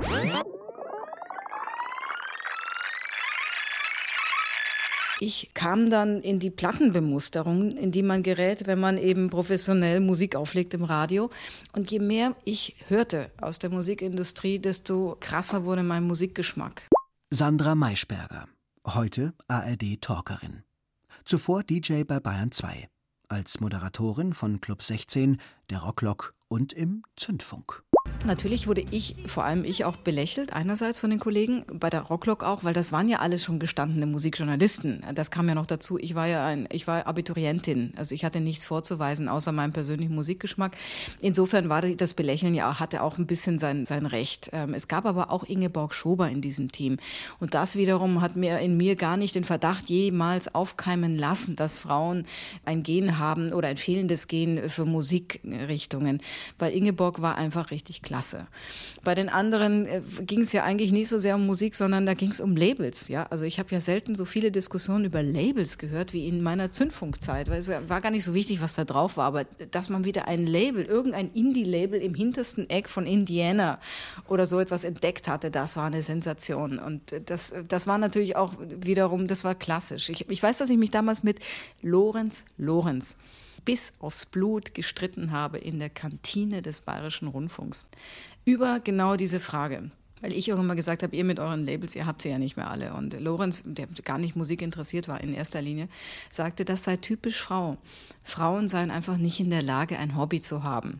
[5.22, 10.38] Ich kam dann in die Plattenbemusterung, in die man gerät, wenn man eben professionell Musik
[10.38, 11.30] auflegt im Radio.
[11.74, 16.84] Und je mehr ich hörte aus der Musikindustrie, desto krasser wurde mein Musikgeschmack.
[17.32, 18.48] Sandra Maischberger,
[18.88, 20.64] heute ARD-Talkerin.
[21.26, 22.88] Zuvor DJ bei Bayern 2.
[23.28, 27.84] Als Moderatorin von Club 16, der Rocklok und im Zündfunk.
[28.26, 32.44] Natürlich wurde ich, vor allem ich, auch belächelt, einerseits von den Kollegen, bei der Rocklock
[32.44, 35.04] auch, weil das waren ja alles schon gestandene Musikjournalisten.
[35.16, 35.98] Das kam ja noch dazu.
[35.98, 40.14] Ich war ja ein, ich war Abiturientin, also ich hatte nichts vorzuweisen, außer meinem persönlichen
[40.14, 40.76] Musikgeschmack.
[41.22, 44.50] Insofern war das Belächeln ja, hatte auch ein bisschen sein, sein Recht.
[44.52, 46.98] Ähm, es gab aber auch Ingeborg Schober in diesem Team.
[47.40, 51.80] Und das wiederum hat mir in mir gar nicht den Verdacht jemals aufkeimen lassen, dass
[51.80, 52.26] Frauen
[52.66, 56.22] ein Gen haben oder ein fehlendes Gen für Musikrichtungen.
[56.60, 58.48] Weil Ingeborg war einfach richtig klasse.
[59.04, 62.16] Bei den anderen äh, ging es ja eigentlich nicht so sehr um Musik, sondern da
[62.16, 63.08] ging es um Labels.
[63.08, 63.28] Ja?
[63.30, 67.50] Also ich habe ja selten so viele Diskussionen über Labels gehört wie in meiner Zündfunkzeit,
[67.50, 70.28] weil es war gar nicht so wichtig, was da drauf war, aber dass man wieder
[70.28, 73.80] ein Label, irgendein Indie-Label im hintersten Eck von Indiana
[74.28, 76.80] oder so etwas entdeckt hatte, das war eine Sensation.
[76.80, 80.10] Und das, das war natürlich auch wiederum, das war klassisch.
[80.10, 81.38] Ich, ich weiß, dass ich mich damals mit
[81.84, 83.18] Lorenz Lorenz
[83.70, 87.86] bis aufs Blut gestritten habe in der Kantine des Bayerischen Rundfunks
[88.44, 89.92] über genau diese Frage.
[90.22, 92.58] Weil ich auch immer gesagt habe, ihr mit euren Labels, ihr habt sie ja nicht
[92.58, 92.96] mehr alle.
[92.96, 95.88] Und Lorenz, der gar nicht Musik interessiert war in erster Linie,
[96.32, 97.78] sagte, das sei typisch Frau.
[98.24, 101.00] Frauen seien einfach nicht in der Lage, ein Hobby zu haben.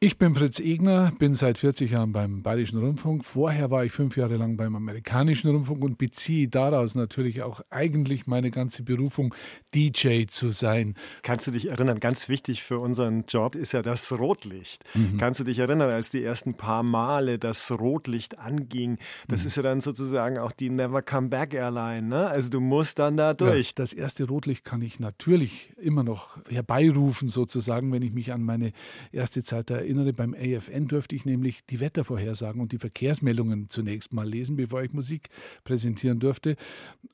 [0.00, 3.24] Ich bin Fritz Egner, bin seit 40 Jahren beim Bayerischen Rundfunk.
[3.24, 8.28] Vorher war ich fünf Jahre lang beim amerikanischen Rundfunk und beziehe daraus natürlich auch eigentlich
[8.28, 9.34] meine ganze Berufung,
[9.74, 10.94] DJ zu sein.
[11.22, 14.84] Kannst du dich erinnern, ganz wichtig für unseren Job ist ja das Rotlicht.
[14.94, 15.18] Mhm.
[15.18, 18.98] Kannst du dich erinnern, als die ersten paar Male das Rotlicht anging?
[19.26, 19.46] Das mhm.
[19.48, 22.02] ist ja dann sozusagen auch die Never Come Back Airline.
[22.02, 22.28] Ne?
[22.28, 23.70] Also du musst dann da durch.
[23.70, 28.44] Ja, das erste Rotlicht kann ich natürlich immer noch herbeirufen, sozusagen, wenn ich mich an
[28.44, 28.70] meine
[29.10, 34.12] erste Zeit erinnere erinnere, beim AFN durfte ich nämlich die Wettervorhersagen und die Verkehrsmeldungen zunächst
[34.12, 35.30] mal lesen, bevor ich Musik
[35.64, 36.56] präsentieren durfte.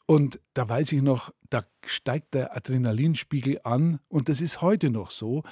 [0.06, 5.10] Und da weiß ich noch, da steigt der Adrenalinspiegel an und das ist heute noch
[5.10, 5.44] so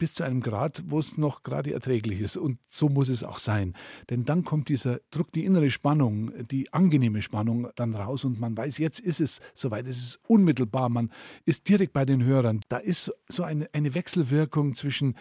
[0.00, 2.36] bis zu einem Grad, wo es noch gerade erträglich ist.
[2.36, 3.74] Und so muss es auch sein.
[4.08, 8.56] Denn dann kommt dieser Druck, die innere Spannung, die angenehme Spannung dann raus und man
[8.56, 11.12] weiß, jetzt ist es soweit, es ist unmittelbar, man
[11.44, 12.62] ist direkt bei den Hörern.
[12.68, 15.16] Da ist so eine, eine Wechselwirkung zwischen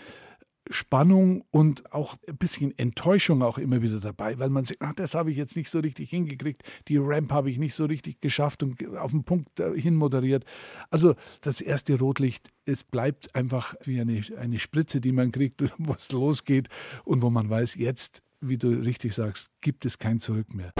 [0.69, 5.15] Spannung und auch ein bisschen Enttäuschung auch immer wieder dabei, weil man sagt, ach, das
[5.15, 8.61] habe ich jetzt nicht so richtig hingekriegt, die Ramp habe ich nicht so richtig geschafft
[8.61, 10.45] und auf den Punkt hin moderiert.
[10.91, 15.93] Also das erste Rotlicht, es bleibt einfach wie eine, eine Spritze, die man kriegt, wo
[15.93, 16.67] es losgeht
[17.03, 20.73] und wo man weiß, jetzt, wie du richtig sagst, gibt es kein Zurück mehr.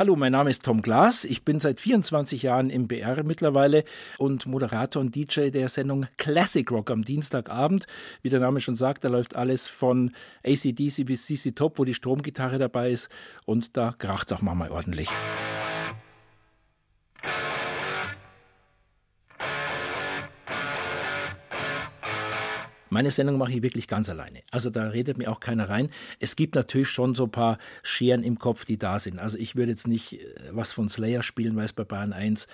[0.00, 1.26] Hallo, mein Name ist Tom Glas.
[1.26, 3.84] Ich bin seit 24 Jahren im BR mittlerweile
[4.16, 7.86] und Moderator und DJ der Sendung Classic Rock am Dienstagabend.
[8.22, 11.92] Wie der Name schon sagt, da läuft alles von ACDC bis CC Top, wo die
[11.92, 13.10] Stromgitarre dabei ist
[13.44, 15.10] und da kracht es auch manchmal ordentlich.
[22.90, 24.40] Meine Sendung mache ich wirklich ganz alleine.
[24.50, 25.90] Also da redet mir auch keiner rein.
[26.18, 29.18] Es gibt natürlich schon so ein paar Scheren im Kopf, die da sind.
[29.18, 32.48] Also ich würde jetzt nicht äh, was von Slayer spielen, weil es bei Bayern 1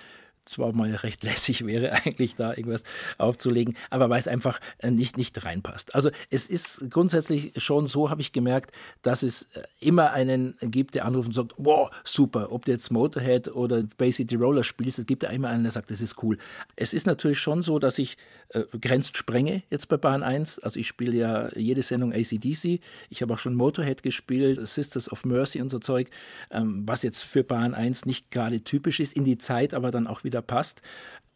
[0.47, 2.83] zwar mal recht lässig wäre, eigentlich da irgendwas
[3.17, 5.93] aufzulegen, aber weil es einfach äh, nicht, nicht reinpasst.
[5.95, 10.95] Also es ist grundsätzlich schon so, habe ich gemerkt, dass es äh, immer einen gibt,
[10.95, 15.05] der anruft und sagt, wow, super, ob du jetzt Motorhead oder City Roller spielst, es
[15.05, 16.37] gibt ja immer einen, der sagt, das ist cool.
[16.75, 18.17] Es ist natürlich schon so, dass ich
[18.49, 20.59] äh, Grenzen sprenge jetzt bei Bahn 1.
[20.59, 22.79] Also ich spiele ja jede Sendung ACDC.
[23.09, 26.09] Ich habe auch schon Motorhead gespielt, Sisters of Mercy und so Zeug,
[26.51, 30.07] ähm, was jetzt für Bahn 1 nicht gerade typisch ist, in die Zeit aber dann
[30.07, 30.81] auch wieder passt.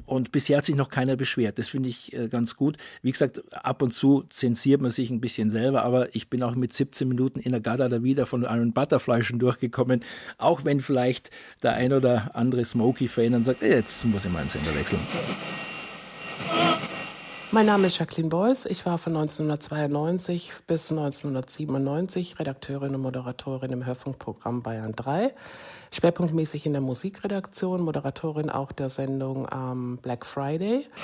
[0.06, 1.58] Und bisher hat sich noch keiner beschwert.
[1.60, 2.78] Das finde ich äh, ganz gut.
[3.02, 6.56] Wie gesagt, ab und zu zensiert man sich ein bisschen selber, aber ich bin auch
[6.56, 10.04] mit 17 Minuten in der Gada da wieder von Iron Butterfly durchgekommen.
[10.38, 11.30] Auch wenn vielleicht
[11.64, 15.02] der ein oder andere Smokey-Fan dann sagt, jetzt muss ich meinen Sender wechseln.
[17.54, 18.66] Mein Name ist Jacqueline Beuys.
[18.66, 25.34] Ich war von 1992 bis 1997 Redakteurin und Moderatorin im Hörfunkprogramm Bayern 3
[25.94, 30.88] schwerpunktmäßig in der Musikredaktion, Moderatorin auch der Sendung ähm, Black Friday.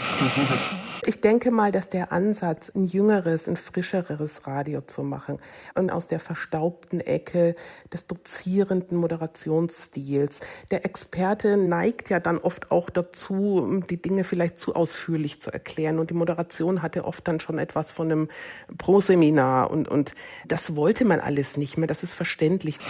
[1.05, 5.37] Ich denke mal, dass der Ansatz, ein jüngeres, ein frischeres Radio zu machen
[5.75, 7.55] und aus der verstaubten Ecke
[7.93, 10.41] des dozierenden Moderationsstils.
[10.69, 15.99] Der Experte neigt ja dann oft auch dazu, die Dinge vielleicht zu ausführlich zu erklären
[15.99, 18.29] und die Moderation hatte oft dann schon etwas von einem
[18.77, 20.13] Proseminar und, und
[20.45, 22.79] das wollte man alles nicht mehr, das ist verständlich.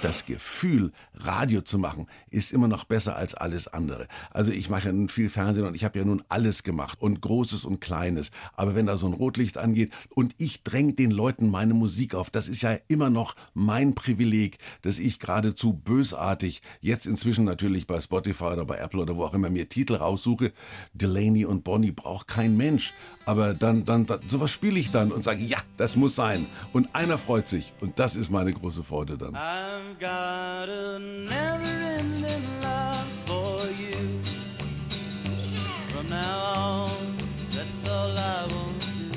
[0.00, 4.06] Das Gefühl, Radio zu machen, ist immer noch besser als alles andere.
[4.30, 7.20] Also ich mache ja nun viel Fernsehen und ich habe ja nun alles gemacht und
[7.20, 8.30] Großes und Kleines.
[8.54, 12.30] Aber wenn da so ein Rotlicht angeht und ich dränge den Leuten meine Musik auf,
[12.30, 18.00] das ist ja immer noch mein Privileg, dass ich geradezu bösartig jetzt inzwischen natürlich bei
[18.00, 20.52] Spotify oder bei Apple oder wo auch immer mir Titel raussuche.
[20.92, 22.92] Delaney und Bonnie braucht kein Mensch.
[23.28, 26.46] Aber dann, dann, dann sowas spiele ich dann und sage, ja, das muss sein.
[26.72, 27.74] Und einer freut sich.
[27.78, 29.34] Und das ist meine große Freude dann.
[29.34, 34.22] I've got a never-ending love for you.
[35.88, 37.16] From now on,
[37.54, 39.12] that's all I want to do.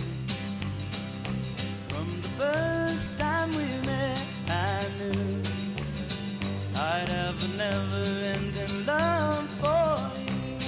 [1.88, 4.19] From the first time we met,
[4.50, 5.41] I knew
[6.76, 10.60] I'd have a never-ending love for you.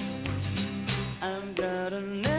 [1.21, 2.32] I've got a never-ending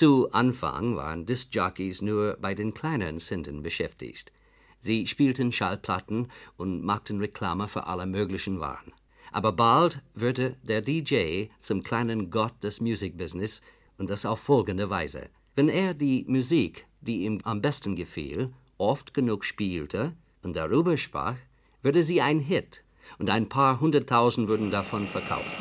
[0.00, 4.32] Zu Anfang waren Discjockeys nur bei den kleineren Sendern beschäftigt.
[4.80, 8.94] Sie spielten Schallplatten und machten Reklame für alle möglichen Waren.
[9.30, 13.60] Aber bald wurde der DJ zum kleinen Gott des Musikbusiness
[13.98, 15.28] und das auf folgende Weise.
[15.54, 21.36] Wenn er die Musik, die ihm am besten gefiel, oft genug spielte und darüber sprach,
[21.82, 22.84] würde sie ein Hit
[23.18, 25.54] und ein paar hunderttausend würden davon verkauft.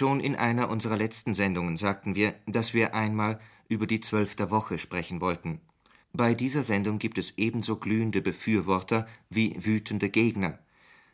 [0.00, 4.78] Schon in einer unserer letzten Sendungen sagten wir, dass wir einmal über die zwölfte Woche
[4.78, 5.60] sprechen wollten.
[6.14, 10.58] Bei dieser Sendung gibt es ebenso glühende Befürworter wie wütende Gegner.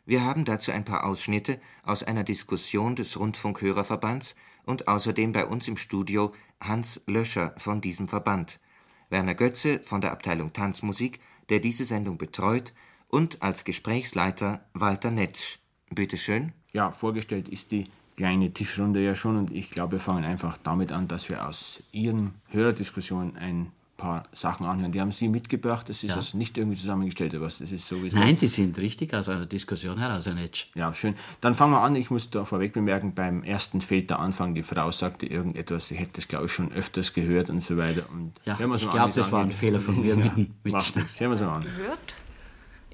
[0.05, 5.67] Wir haben dazu ein paar Ausschnitte aus einer Diskussion des Rundfunkhörerverbands und außerdem bei uns
[5.67, 8.61] im Studio Hans Löscher von diesem Verband,
[9.09, 11.19] Werner Götze von der Abteilung Tanzmusik,
[11.49, 12.73] der diese Sendung betreut,
[13.09, 15.59] und als Gesprächsleiter Walter Netsch.
[15.89, 16.53] Bitte schön.
[16.71, 20.91] Ja, vorgestellt ist die kleine Tischrunde ja schon und ich glaube, wir fangen einfach damit
[20.91, 24.91] an, dass wir aus Ihren Hörerdiskussionen ein paar Sachen anhören.
[24.91, 26.15] Die haben Sie mitgebracht, das ist Ja.
[26.17, 29.27] also nicht irgendwie zusammengestellt, aber das ist so wie es Nein, die sind richtig aus
[29.29, 30.67] einer Diskussion heraus, Herr Netsch.
[30.75, 31.15] Ja, schön.
[31.41, 31.95] Dann fangen wir an.
[31.95, 34.53] Ich muss da vorweg bemerken, beim ersten fehlt der Anfang.
[34.53, 38.03] Die Frau sagte irgendetwas, sie hätte das, glaube ich, schon öfters gehört und so weiter.
[38.11, 39.49] Und Ja, hören wir's ich mal glaub, an, wie das war ein.
[39.51, 40.95] Fehler von mir mit- mit- nichts.
[41.19, 41.63] Hören wir es mal an.
[41.63, 41.99] gehört,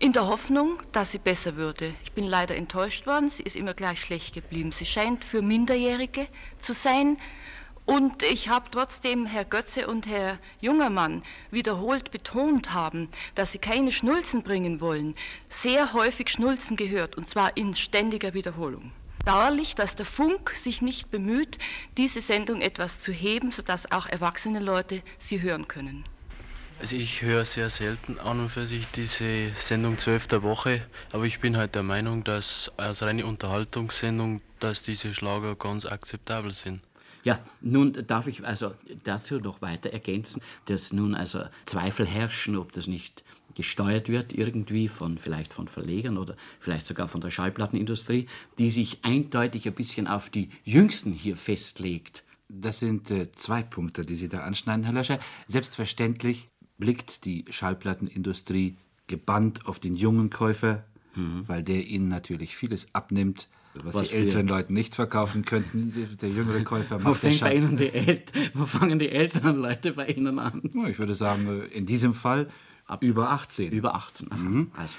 [0.03, 1.93] in der Hoffnung, dass sie besser würde.
[2.03, 4.73] Ich bin leider enttäuscht worden, sie ist immer gleich schlecht geblieben.
[4.73, 6.27] Sie scheint für Minderjährige
[6.59, 7.15] zu sein.
[7.85, 13.93] Und ich habe trotzdem Herr Götze und Herr Jungermann wiederholt betont haben, dass sie keine
[13.93, 15.15] Schnulzen bringen wollen,
[15.47, 18.91] sehr häufig Schnulzen gehört, und zwar in ständiger Wiederholung.
[19.23, 21.57] Dauerlich, dass der Funk sich nicht bemüht,
[21.95, 26.03] diese Sendung etwas zu heben, sodass auch erwachsene Leute sie hören können.
[26.83, 30.81] Also ich höre sehr selten an und für sich diese Sendung 12 der Woche,
[31.13, 36.51] aber ich bin halt der Meinung, dass als reine Unterhaltungssendung, dass diese Schlager ganz akzeptabel
[36.51, 36.81] sind.
[37.23, 38.73] Ja, nun darf ich also
[39.05, 43.23] dazu noch weiter ergänzen, dass nun also Zweifel herrschen, ob das nicht
[43.55, 48.27] gesteuert wird irgendwie von vielleicht von Verlegern oder vielleicht sogar von der Schallplattenindustrie,
[48.59, 52.25] die sich eindeutig ein bisschen auf die Jüngsten hier festlegt.
[52.49, 55.19] Das sind äh, zwei Punkte, die Sie da anschneiden, Herr Löscher.
[55.47, 60.83] Selbstverständlich blickt die Schallplattenindustrie gebannt auf den jungen Käufer,
[61.15, 65.91] weil der ihnen natürlich vieles abnimmt, was, Was die älteren wir- Leute nicht verkaufen könnten.
[66.21, 68.21] Der jüngere Käufer Wo, macht fängt der bei Ihnen die El
[68.53, 70.61] Wo fangen die älteren Leute bei Ihnen an?
[70.87, 72.49] Ich würde sagen, äh, in diesem Fall
[73.01, 73.71] über 18.
[73.71, 74.31] Über 18.
[74.31, 74.37] aha.
[74.39, 74.71] Mhm.
[74.75, 74.93] Also.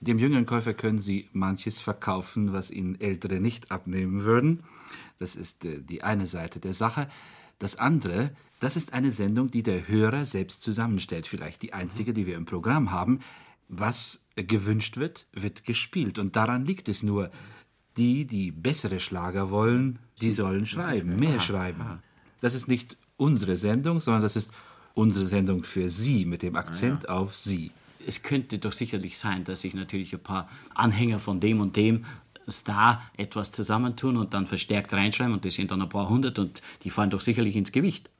[0.00, 4.64] Dem jüngeren Käufer können Sie manches verkaufen, was Ihnen Ältere nicht abnehmen würden.
[5.18, 7.08] Das ist äh, die eine Seite der Sache.
[7.58, 11.26] Das andere, das ist eine Sendung, die der Hörer selbst zusammenstellt.
[11.26, 13.20] Vielleicht die einzige, die wir im Programm haben.
[13.68, 16.18] Was gewünscht wird, wird gespielt.
[16.18, 17.30] Und daran liegt es nur.
[17.96, 22.00] Die, die bessere Schlager wollen, die sollen schreiben, mehr schreiben.
[22.40, 24.52] Das ist nicht unsere Sendung, sondern das ist
[24.94, 27.72] unsere Sendung für Sie mit dem Akzent auf Sie.
[28.06, 32.04] Es könnte doch sicherlich sein, dass sich natürlich ein paar Anhänger von dem und dem
[32.48, 36.62] Star etwas zusammentun und dann verstärkt reinschreiben und das sind dann ein paar hundert und
[36.84, 38.10] die fallen doch sicherlich ins Gewicht.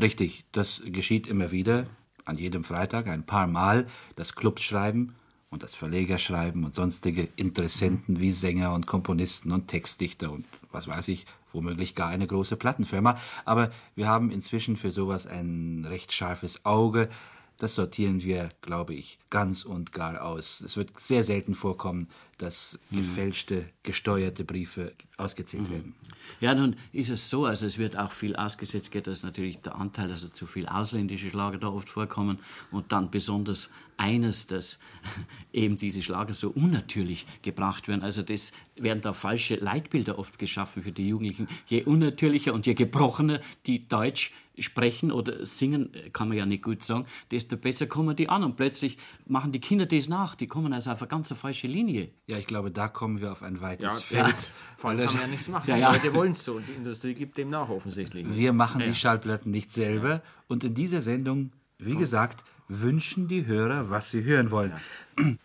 [0.00, 1.84] Richtig, das geschieht immer wieder,
[2.24, 3.86] an jedem Freitag ein paar Mal,
[4.16, 5.14] das Clubs schreiben
[5.50, 10.88] und das Verleger schreiben und sonstige Interessenten wie Sänger und Komponisten und Textdichter und was
[10.88, 13.18] weiß ich, womöglich gar eine große Plattenfirma.
[13.44, 17.10] Aber wir haben inzwischen für sowas ein recht scharfes Auge.
[17.58, 20.62] Das sortieren wir, glaube ich, ganz und gar aus.
[20.62, 22.08] Es wird sehr selten vorkommen,
[22.40, 25.94] dass gefälschte, gesteuerte Briefe ausgezählt werden.
[26.40, 29.74] Ja, nun ist es so, also es wird auch viel ausgesetzt, geht das natürlich der
[29.74, 32.38] Anteil, also zu viel ausländische Schlager da oft vorkommen
[32.70, 34.78] und dann besonders eines, dass
[35.52, 38.02] eben diese Schlager so unnatürlich gebracht werden.
[38.02, 41.46] Also das werden da falsche Leitbilder oft geschaffen für die Jugendlichen.
[41.66, 46.84] Je unnatürlicher und je gebrochener die Deutsch sprechen oder singen, kann man ja nicht gut
[46.84, 50.34] sagen, desto besser kommen die an und plötzlich machen die Kinder das nach.
[50.34, 52.10] Die kommen also auf eine ganz falsche Linie.
[52.30, 54.50] Ja, ich glaube, da kommen wir auf ein weites Ja, Feld.
[54.76, 55.68] Vor allem kann man ja nichts machen.
[55.68, 55.92] Ja, Die ja.
[55.92, 58.24] Leute wollen es so und die Industrie gibt dem nach offensichtlich.
[58.30, 58.86] Wir machen Ja.
[58.86, 60.22] die Schallplatten nicht selber.
[60.46, 64.72] Und in dieser Sendung, wie gesagt, wünschen die Hörer, was sie hören wollen.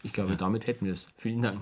[0.03, 1.07] Ich glaube, damit hätten wir es.
[1.17, 1.61] Vielen Dank.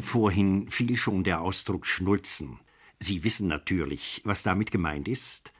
[0.00, 2.58] Vorhin fiel schon der Ausdruck Schnulzen.
[2.98, 5.52] Sie wissen natürlich, was damit gemeint ist,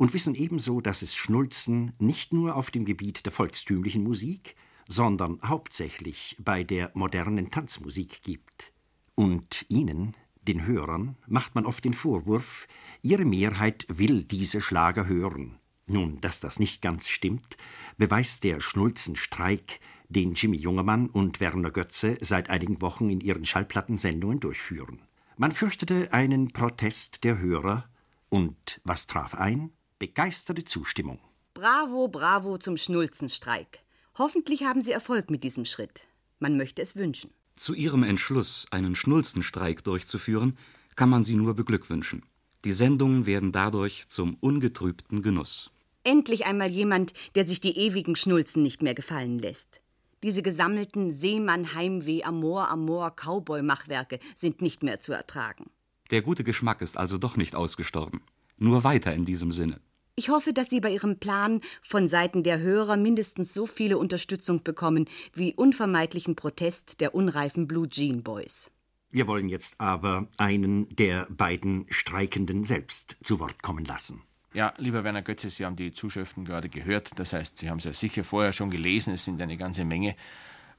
[0.00, 4.56] und wissen ebenso, dass es Schnulzen nicht nur auf dem Gebiet der volkstümlichen Musik,
[4.88, 8.72] sondern hauptsächlich bei der modernen Tanzmusik gibt.
[9.14, 10.16] Und Ihnen,
[10.48, 12.66] den Hörern, macht man oft den Vorwurf,
[13.02, 15.58] Ihre Mehrheit will diese Schlager hören.
[15.86, 17.58] Nun, dass das nicht ganz stimmt,
[17.98, 24.40] beweist der Schnulzenstreik, den Jimmy Jungemann und Werner Götze seit einigen Wochen in ihren Schallplattensendungen
[24.40, 25.02] durchführen.
[25.36, 27.90] Man fürchtete einen Protest der Hörer
[28.30, 29.72] und was traf ein?
[30.00, 31.18] Begeisterte Zustimmung.
[31.52, 33.80] Bravo, bravo zum Schnulzenstreik.
[34.16, 36.00] Hoffentlich haben Sie Erfolg mit diesem Schritt.
[36.38, 37.30] Man möchte es wünschen.
[37.54, 40.56] Zu ihrem Entschluss, einen Schnulzenstreik durchzuführen,
[40.96, 42.22] kann man sie nur beglückwünschen.
[42.64, 45.70] Die Sendungen werden dadurch zum ungetrübten Genuss.
[46.02, 49.82] Endlich einmal jemand, der sich die ewigen Schnulzen nicht mehr gefallen lässt.
[50.22, 55.68] Diese gesammelten Seemann, Heimweh, Amor, Amor, Cowboy-Machwerke sind nicht mehr zu ertragen.
[56.10, 58.22] Der gute Geschmack ist also doch nicht ausgestorben.
[58.56, 59.78] Nur weiter in diesem Sinne.
[60.20, 64.62] Ich hoffe, dass Sie bei Ihrem Plan von Seiten der Hörer mindestens so viele Unterstützung
[64.62, 68.70] bekommen wie unvermeidlichen Protest der unreifen Blue Jean Boys.
[69.10, 74.20] Wir wollen jetzt aber einen der beiden Streikenden selbst zu Wort kommen lassen.
[74.52, 77.18] Ja, lieber Werner Götze, Sie haben die Zuschriften gerade gehört.
[77.18, 79.14] Das heißt, Sie haben es ja sicher vorher schon gelesen.
[79.14, 80.16] Es sind eine ganze Menge.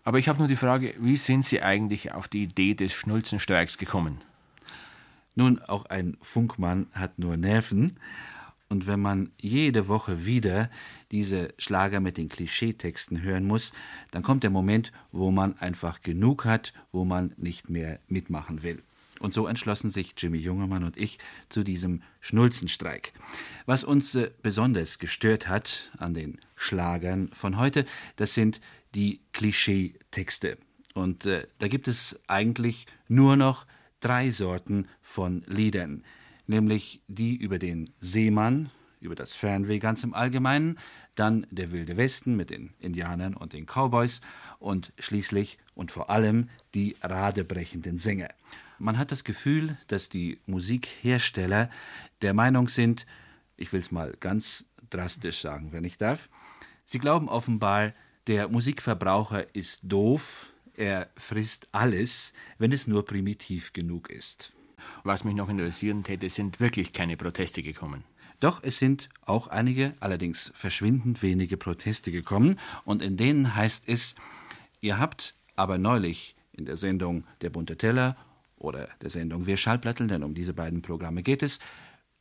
[0.03, 3.79] Aber ich habe nur die Frage, wie sind Sie eigentlich auf die Idee des Schnulzenstreiks
[3.79, 4.21] gekommen?
[5.33, 7.97] Nun, auch ein Funkmann hat nur Nerven.
[8.71, 10.69] Und wenn man jede Woche wieder
[11.11, 13.73] diese Schlager mit den Klischeetexten hören muss,
[14.11, 18.81] dann kommt der Moment, wo man einfach genug hat, wo man nicht mehr mitmachen will.
[19.19, 21.19] Und so entschlossen sich Jimmy Jungermann und ich
[21.49, 23.11] zu diesem Schnulzenstreik.
[23.65, 27.83] Was uns äh, besonders gestört hat an den Schlagern von heute,
[28.15, 28.61] das sind
[28.95, 30.57] die Klischeetexte.
[30.93, 33.65] Und äh, da gibt es eigentlich nur noch
[33.99, 36.05] drei Sorten von Liedern,
[36.51, 40.77] nämlich die über den Seemann, über das Fernweh ganz im Allgemeinen,
[41.15, 44.21] dann der wilde Westen mit den Indianern und den Cowboys
[44.59, 48.29] und schließlich und vor allem die radebrechenden Sänger.
[48.77, 51.69] Man hat das Gefühl, dass die Musikhersteller
[52.21, 53.05] der Meinung sind,
[53.57, 56.29] ich will es mal ganz drastisch sagen, wenn ich darf,
[56.85, 57.93] sie glauben offenbar,
[58.27, 64.53] der Musikverbraucher ist doof, er frisst alles, wenn es nur primitiv genug ist.
[65.03, 68.03] Was mich noch interessieren täte, sind wirklich keine Proteste gekommen.
[68.39, 74.15] Doch es sind auch einige, allerdings verschwindend wenige Proteste gekommen, und in denen heißt es,
[74.81, 78.17] ihr habt aber neulich in der Sendung Der bunte Teller
[78.57, 81.59] oder der Sendung Wir Schallplatteln, denn um diese beiden Programme geht es,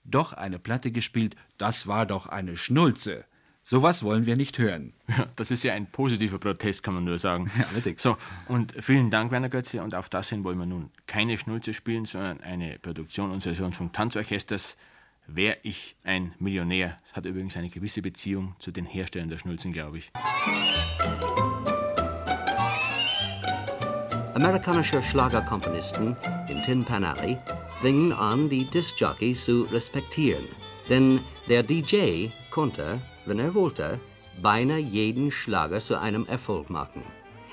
[0.04, 3.24] doch eine Platte gespielt, das war doch eine Schnulze.
[3.70, 4.94] Sowas wollen wir nicht hören.
[5.16, 7.50] Ja, das ist ja ein positiver Protest, kann man nur sagen.
[7.56, 8.02] Ja, allerdings.
[8.02, 8.16] So,
[8.48, 9.80] und vielen Dank, Werner Götze.
[9.80, 14.76] Und auf das hin wollen wir nun keine Schnulze spielen, sondern eine Produktion unseres Rundfunk-Tanzorchesters.
[15.28, 16.98] Wär ich ein Millionär?
[17.06, 20.10] Das hat übrigens eine gewisse Beziehung zu den Herstellern der Schnulzen, glaube ich.
[24.34, 26.16] Amerikanische Schlagerkomponisten
[26.48, 27.38] in Tin Pan Alley
[27.80, 30.44] fingen an, die Discjockeys zu respektieren.
[30.88, 33.00] Denn der DJ konnte,
[33.30, 34.00] wenn er wollte,
[34.42, 37.02] beinahe jeden Schlager zu einem Erfolg machen.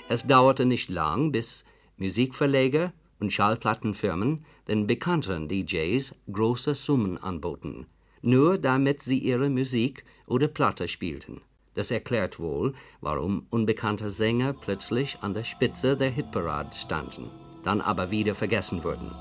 [0.09, 1.63] Es dauerte nicht lang, bis
[1.97, 7.85] Musikverleger und Schallplattenfirmen den bekannten DJs große Summen anboten,
[8.21, 11.41] nur damit sie ihre Musik oder Platte spielten.
[11.75, 17.29] Das erklärt wohl, warum unbekannte Sänger plötzlich an der Spitze der Hitparade standen,
[17.63, 19.11] dann aber wieder vergessen wurden.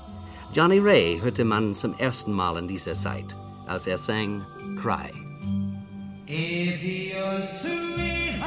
[0.53, 3.35] Johnny Ray hörte man zum ersten Mal in dieser Zeit,
[3.67, 4.43] als er sang
[4.81, 5.26] Cry.
[6.29, 8.43] If your sweetheart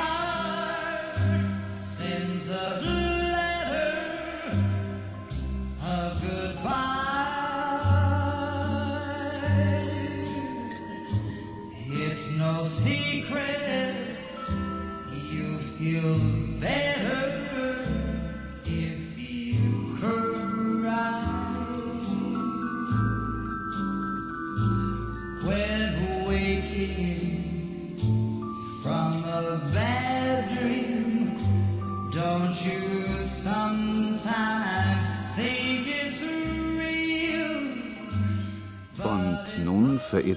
[1.74, 2.78] sends a
[3.32, 3.96] letter
[5.82, 6.60] of goodbye,
[11.88, 13.94] it's no secret
[15.32, 16.18] you feel
[16.60, 16.99] better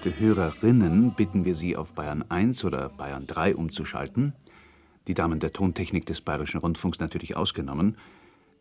[0.04, 4.34] verehrte Hörerinnen, bitten wir Sie auf Bayern 1 oder Bayern 3 umzuschalten.
[5.08, 7.98] Die Damen der Tontechnik des Bayerischen Rundfunks natürlich ausgenommen.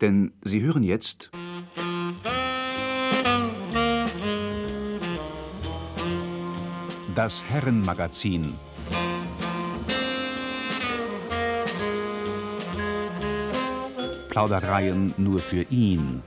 [0.01, 1.31] Denn Sie hören jetzt
[7.17, 8.55] das Herrenmagazin.
[14.29, 16.23] Plaudereien nur für ihn.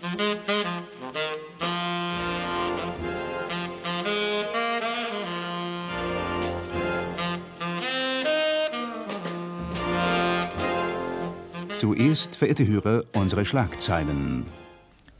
[11.85, 14.47] Zuerst, verehrte Hörer, unsere Schlagzeilen.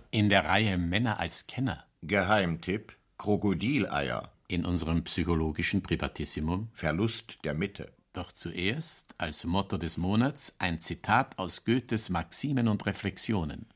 [0.09, 1.85] In der Reihe Männer als Kenner.
[2.01, 4.31] Geheimtipp: Krokodileier.
[4.47, 6.69] In unserem psychologischen Privatissimum.
[6.73, 7.93] Verlust der Mitte.
[8.13, 13.67] Doch zuerst, als Motto des Monats, ein Zitat aus Goethes Maximen und Reflexionen.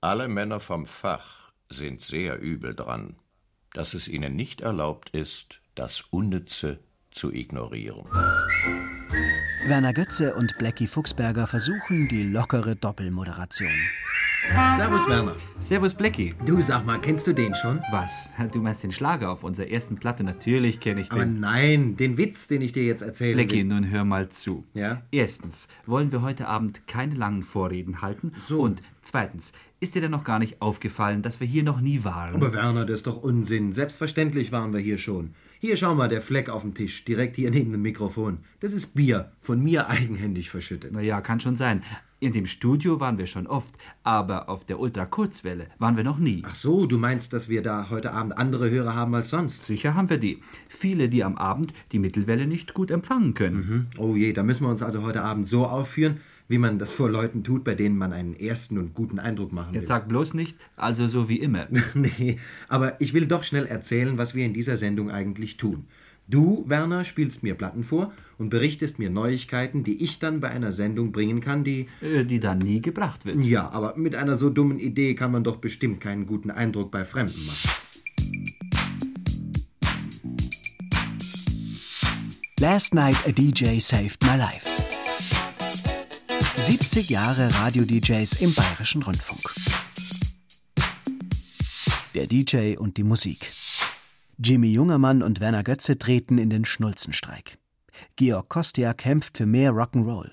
[0.00, 3.16] Alle Männer vom Fach sind sehr übel dran,
[3.74, 6.78] dass es ihnen nicht erlaubt ist, das Unnütze
[7.10, 8.06] zu ignorieren.
[9.64, 13.70] Werner Götze und Blackie Fuchsberger versuchen die lockere Doppelmoderation.
[14.76, 15.36] Servus, Werner.
[15.60, 16.34] Servus, Blackie.
[16.44, 17.80] Du, sag mal, kennst du den schon?
[17.92, 18.28] Was?
[18.52, 20.24] Du meinst den Schlager auf unserer ersten Platte?
[20.24, 21.16] Natürlich kenne ich den.
[21.16, 23.36] Aber nein, den Witz, den ich dir jetzt erzähle.
[23.36, 24.64] Blackie, nun hör mal zu.
[24.74, 25.02] Ja?
[25.12, 28.32] Erstens, wollen wir heute Abend keine langen Vorreden halten?
[28.36, 28.62] So.
[28.62, 32.34] Und zweitens, ist dir denn noch gar nicht aufgefallen, dass wir hier noch nie waren?
[32.34, 33.72] Aber Werner, das ist doch Unsinn.
[33.72, 35.34] Selbstverständlich waren wir hier schon.
[35.64, 38.38] Hier, schau mal, der Fleck auf dem Tisch, direkt hier neben dem Mikrofon.
[38.58, 40.90] Das ist Bier, von mir eigenhändig verschüttet.
[40.92, 41.84] Na ja, kann schon sein.
[42.18, 46.42] In dem Studio waren wir schon oft, aber auf der Ultrakurzwelle waren wir noch nie.
[46.44, 49.64] Ach so, du meinst, dass wir da heute Abend andere Hörer haben als sonst?
[49.64, 50.42] Sicher haben wir die.
[50.68, 53.56] Viele, die am Abend die Mittelwelle nicht gut empfangen können.
[53.56, 53.86] Mhm.
[53.98, 56.18] Oh je, da müssen wir uns also heute Abend so aufführen,
[56.52, 59.72] wie man das vor Leuten tut, bei denen man einen ersten und guten Eindruck machen
[59.72, 59.80] will.
[59.80, 61.66] Jetzt sag bloß nicht, also so wie immer.
[61.94, 62.38] nee,
[62.68, 65.86] aber ich will doch schnell erzählen, was wir in dieser Sendung eigentlich tun.
[66.28, 70.72] Du, Werner, spielst mir Platten vor und berichtest mir Neuigkeiten, die ich dann bei einer
[70.72, 71.88] Sendung bringen kann, die.
[72.02, 73.42] Äh, die dann nie gebracht wird.
[73.42, 77.04] Ja, aber mit einer so dummen Idee kann man doch bestimmt keinen guten Eindruck bei
[77.04, 77.70] Fremden machen.
[82.60, 84.91] Last Night a DJ Saved My Life.
[86.62, 89.40] 70 Jahre Radio-DJs im Bayerischen Rundfunk.
[92.14, 93.50] Der DJ und die Musik.
[94.38, 97.58] Jimmy Jungermann und Werner Götze treten in den Schnulzenstreik.
[98.14, 100.30] Georg Kostia kämpft für mehr Rock'n'Roll.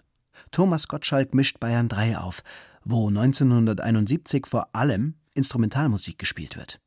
[0.52, 2.44] Thomas Gottschalk mischt Bayern 3 auf,
[2.84, 6.80] wo 1971 vor allem Instrumentalmusik gespielt wird.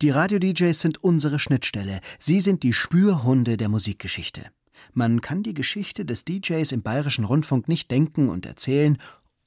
[0.00, 2.00] Die Radio-DJs sind unsere Schnittstelle.
[2.18, 4.46] Sie sind die Spürhunde der Musikgeschichte.
[4.92, 8.98] Man kann die Geschichte des DJs im Bayerischen Rundfunk nicht denken und erzählen,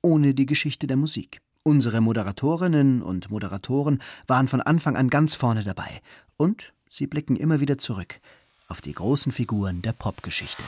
[0.02, 1.42] ohne die Geschichte der Musik.
[1.64, 6.02] Unsere Moderatorinnen und Moderatoren waren von Anfang an ganz vorne dabei.
[6.38, 8.20] Und sie blicken immer wieder zurück
[8.68, 10.64] auf die großen Figuren der Popgeschichte.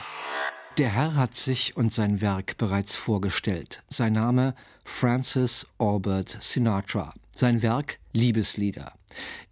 [0.76, 3.82] Der Herr hat sich und sein Werk bereits vorgestellt.
[3.88, 4.54] Sein Name
[4.84, 7.14] Francis Albert Sinatra.
[7.34, 8.92] Sein Werk Liebeslieder.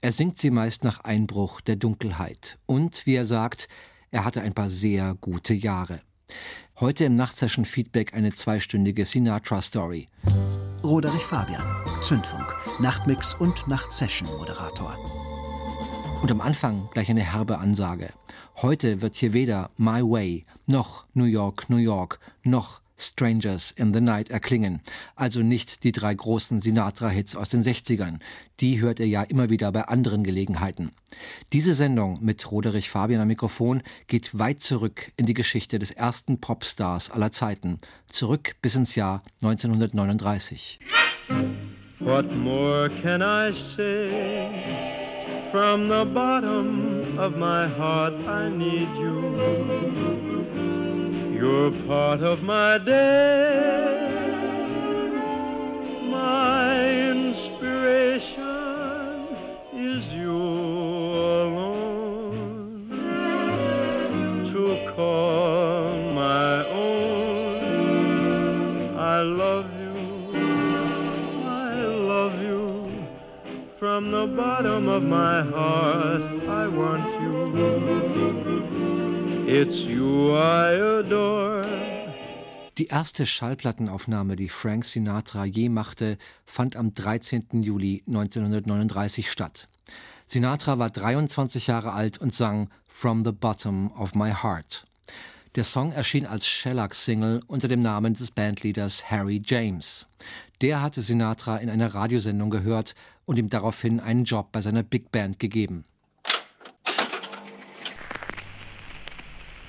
[0.00, 2.58] Er singt sie meist nach Einbruch der Dunkelheit.
[2.66, 3.68] Und, wie er sagt,
[4.12, 6.00] er hatte ein paar sehr gute Jahre.
[6.78, 10.08] Heute im Nachtsession Feedback eine zweistündige Sinatra-Story.
[10.84, 11.64] Roderich Fabian,
[12.02, 12.46] Zündfunk,
[12.78, 14.96] Nachtmix und Nachtsession-Moderator.
[16.22, 18.10] Und am Anfang gleich eine herbe Ansage.
[18.56, 24.00] Heute wird hier weder My Way noch New York, New York noch Strangers in the
[24.00, 24.80] Night erklingen.
[25.16, 28.18] Also nicht die drei großen Sinatra-Hits aus den 60ern.
[28.60, 30.92] Die hört ihr ja immer wieder bei anderen Gelegenheiten.
[31.52, 36.40] Diese Sendung mit Roderich Fabian am Mikrofon geht weit zurück in die Geschichte des ersten
[36.40, 37.80] Popstars aller Zeiten.
[38.08, 40.80] Zurück bis ins Jahr 1939.
[42.00, 44.92] What more can I say?
[45.52, 50.21] From the bottom of my heart, I need you.
[51.42, 53.98] You're part of my day,
[56.08, 58.46] my inspiration
[59.74, 60.36] is you
[61.42, 61.74] alone
[64.52, 67.58] to call my own.
[68.96, 69.98] I love you,
[71.44, 71.74] I
[72.14, 72.62] love you.
[73.80, 78.11] From the bottom of my heart, I want you.
[79.54, 81.62] It's you I adore.
[82.78, 87.60] Die erste Schallplattenaufnahme, die Frank Sinatra je machte, fand am 13.
[87.62, 89.68] Juli 1939 statt.
[90.26, 94.86] Sinatra war 23 Jahre alt und sang From the Bottom of My Heart.
[95.54, 100.06] Der Song erschien als Shellac-Single unter dem Namen des Bandleaders Harry James.
[100.62, 102.94] Der hatte Sinatra in einer Radiosendung gehört
[103.26, 105.84] und ihm daraufhin einen Job bei seiner Big Band gegeben.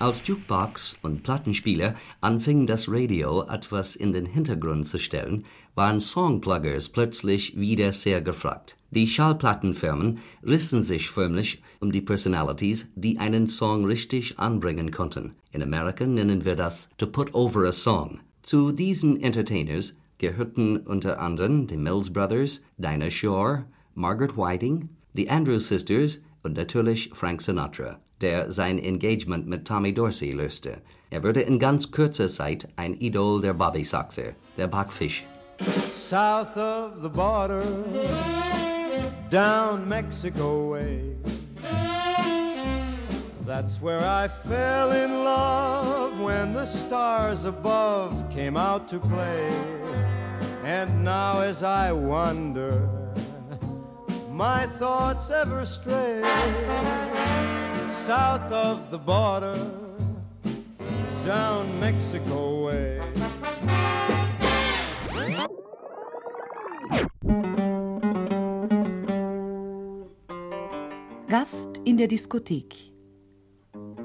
[0.03, 5.45] Als Jukebox und Plattenspieler anfing das Radio etwas in den Hintergrund zu stellen,
[5.75, 8.75] waren Songpluggers plötzlich wieder sehr gefragt.
[8.91, 15.35] Die Schallplattenfirmen rissen sich förmlich um die Personalities, die einen Song richtig anbringen konnten.
[15.53, 18.19] In Amerika nennen wir das to put over a song.
[18.41, 23.63] Zu diesen Entertainers gehörten unter anderem die Mills Brothers, Dinah Shore,
[23.95, 30.31] Margaret Whiting, die Andrews Sisters und natürlich Frank Sinatra, der sein Engagement mit Tommy Dorsey
[30.31, 30.81] löste.
[31.09, 35.23] Er wurde in ganz kurzer Zeit ein Idol der Bobby Soxer, der Backfisch.
[35.93, 37.63] South of the border,
[39.29, 41.15] down Mexico way.
[43.45, 49.49] That's where I fell in love when the stars above came out to play.
[50.63, 52.87] And now, as I wonder,
[54.31, 56.21] my thoughts ever stray
[58.05, 59.57] south of the border,
[61.25, 62.99] down Mexico way.
[71.29, 72.75] Gast in der Diskothek.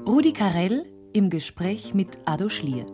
[0.07, 2.85] Rudi Carell im Gespräch mit Ado Schlier.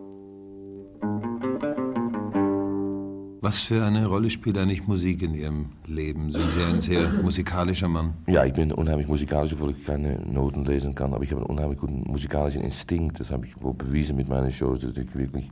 [3.45, 6.31] Was für eine Rolle spielt eigentlich Musik in Ihrem Leben?
[6.31, 8.15] Sind Sie ein sehr musikalischer Mann?
[8.25, 11.13] Ja, ich bin unheimlich musikalisch, obwohl ich keine Noten lesen kann.
[11.13, 13.19] Aber ich habe einen unheimlich guten musikalischen Instinkt.
[13.19, 15.47] Das habe ich wohl bewiesen mit meinen Shows, dass ich wirklich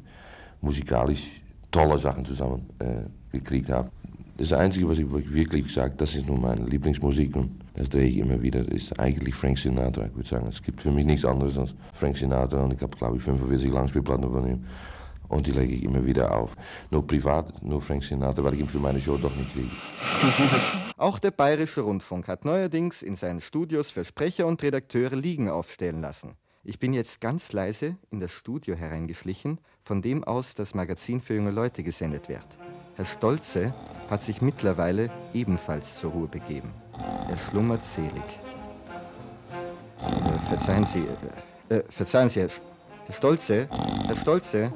[0.62, 1.40] musikalisch
[1.70, 3.92] tolle Sachen zusammen äh, gekriegt habe.
[4.38, 8.18] Das Einzige, was ich wirklich sage, das ist nun meine Lieblingsmusik und das drehe ich
[8.18, 10.08] immer wieder, ist eigentlich Frank Sinatra.
[10.08, 12.98] Ich würde sagen, es gibt für mich nichts anderes als Frank Sinatra und ich habe,
[12.98, 14.64] glaube ich, 45 Langspielplatten von ihm
[15.34, 16.56] und die lege ich immer wieder auf.
[16.92, 19.70] Nur privat, nur Frank Sinatra, weil ich ihn für meine Show doch nicht kriege.
[20.98, 26.00] Auch der Bayerische Rundfunk hat neuerdings in seinen Studios für Sprecher und Redakteure Liegen aufstellen
[26.00, 26.36] lassen.
[26.64, 31.36] Ich bin jetzt ganz leise in das Studio hereingeschlichen, von dem aus das Magazin für
[31.36, 32.48] junge Leute gesendet wird.
[32.96, 33.74] Herr Stolze
[34.10, 36.70] hat sich mittlerweile ebenfalls zur Ruhe begeben.
[37.30, 38.12] Er schlummert selig.
[40.00, 41.06] Äh, verzeihen Sie,
[41.70, 42.50] äh, äh, verzeihen Sie, Herr,
[43.06, 43.68] Herr Stolze,
[44.08, 44.74] Herr Stolze.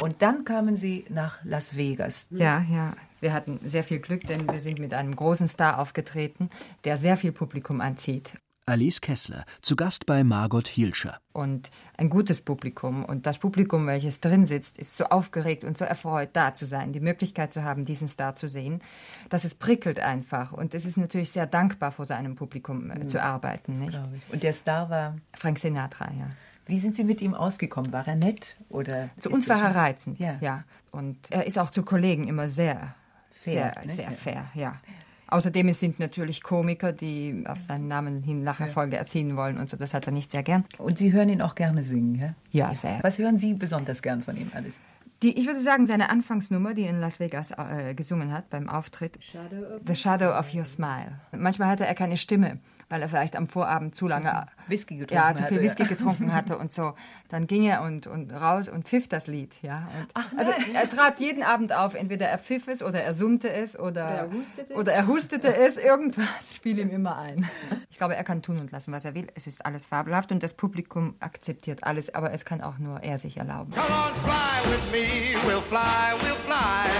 [0.00, 2.28] Und dann kamen Sie nach Las Vegas.
[2.30, 2.92] Ja, ja.
[3.20, 6.50] Wir hatten sehr viel Glück, denn wir sind mit einem großen Star aufgetreten,
[6.84, 8.34] der sehr viel Publikum anzieht.
[8.68, 11.18] Alice Kessler, zu Gast bei Margot Hielscher.
[11.32, 13.04] Und ein gutes Publikum.
[13.04, 16.92] Und das Publikum, welches drin sitzt, ist so aufgeregt und so erfreut, da zu sein,
[16.92, 18.82] die Möglichkeit zu haben, diesen Star zu sehen,
[19.30, 20.52] dass es prickelt einfach.
[20.52, 23.08] Und es ist natürlich sehr dankbar, vor seinem Publikum äh, Mhm.
[23.08, 23.72] zu arbeiten.
[23.74, 24.00] Das Nicht?
[24.30, 25.16] Und der Star war?
[25.32, 26.30] Frank Sinatra, ja.
[26.66, 27.92] Wie sind Sie mit ihm ausgekommen?
[27.92, 28.56] War er nett?
[28.68, 30.36] Oder Zu uns war er- reizend, Ja.
[30.40, 30.64] ja.
[30.90, 32.94] Und er ist auch zu Kollegen immer sehr,
[33.42, 33.88] Fair, sehr, ne?
[33.92, 34.10] sehr Ja.
[34.10, 34.76] fair, ja.
[35.28, 39.76] Außerdem es sind natürlich Komiker, die auf seinen Namen hin Lacherfolge erzielen wollen und so.
[39.76, 40.64] Das hat er nicht sehr gern.
[40.78, 42.34] Und Sie hören ihn auch gerne singen, ja?
[42.52, 43.00] Ja, sehr.
[43.02, 44.78] Was hören Sie besonders gern von ihm alles?
[45.22, 48.68] Die, ich würde sagen, seine Anfangsnummer, die er in Las Vegas äh, gesungen hat beim
[48.68, 49.18] Auftritt,
[49.86, 51.20] The Shadow of Your Smile.
[51.32, 52.54] Manchmal hatte er keine Stimme,
[52.88, 55.88] weil er vielleicht am Vorabend zu lange Whisky getrunken ja, zu viel hatte, Whisky ja.
[55.88, 56.94] getrunken hatte und so.
[57.28, 59.52] Dann ging er und, und raus und pfiff das Lied.
[59.62, 59.88] Ja.
[59.98, 63.50] Und Ach, also er trat jeden Abend auf, entweder er pfiff es oder er summte
[63.50, 64.78] es oder, Oder er hustete es.
[64.78, 65.76] oder er hustete es.
[65.76, 67.48] Irgendwas fiel ihm immer ein.
[67.88, 69.26] Ich glaube, er kann tun und lassen, was er will.
[69.34, 73.16] Es ist alles fabelhaft und das Publikum akzeptiert alles, aber es kann auch nur er
[73.16, 73.72] sich erlauben.
[73.72, 75.38] Come on, fly with me.
[75.48, 76.90] We'll fly, we'll fly.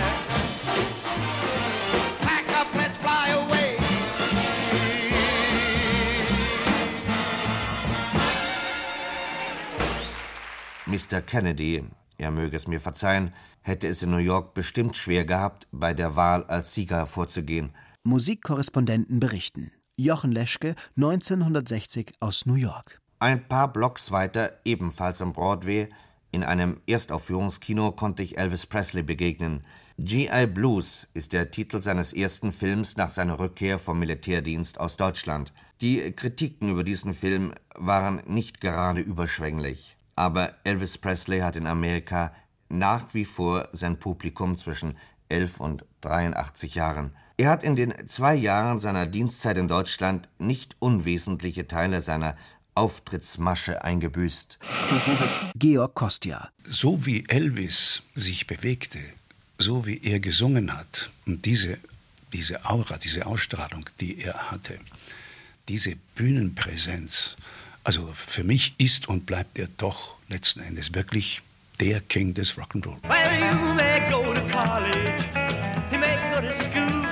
[10.86, 11.20] Mr.
[11.20, 11.84] Kennedy,
[12.16, 13.32] er möge es mir verzeihen,
[13.62, 17.74] hätte es in New York bestimmt schwer gehabt, bei der Wahl als Sieger hervorzugehen.
[18.04, 19.72] Musikkorrespondenten berichten.
[19.96, 23.00] Jochen Leschke, 1960 aus New York.
[23.18, 25.88] Ein paar Blocks weiter, ebenfalls am Broadway,
[26.30, 29.64] in einem Erstaufführungskino konnte ich Elvis Presley begegnen.
[29.98, 30.46] G.I.
[30.46, 35.52] Blues ist der Titel seines ersten Films nach seiner Rückkehr vom Militärdienst aus Deutschland.
[35.80, 39.95] Die Kritiken über diesen Film waren nicht gerade überschwänglich.
[40.16, 42.32] Aber Elvis Presley hat in Amerika
[42.68, 44.96] nach wie vor sein Publikum zwischen
[45.28, 47.12] 11 und 83 Jahren.
[47.36, 52.36] Er hat in den zwei Jahren seiner Dienstzeit in Deutschland nicht unwesentliche Teile seiner
[52.74, 54.58] Auftrittsmasche eingebüßt.
[55.54, 56.50] Georg Kostja.
[56.64, 59.00] So wie Elvis sich bewegte,
[59.58, 61.78] so wie er gesungen hat und diese,
[62.32, 64.78] diese Aura, diese Ausstrahlung, die er hatte,
[65.68, 67.36] diese Bühnenpräsenz,
[67.86, 71.40] also für mich ist und bleibt er doch letzten Endes wirklich
[71.78, 73.00] der King des Rock'n'Roll.
[73.04, 75.24] Well, you may go to college,
[75.92, 77.06] you may go to school,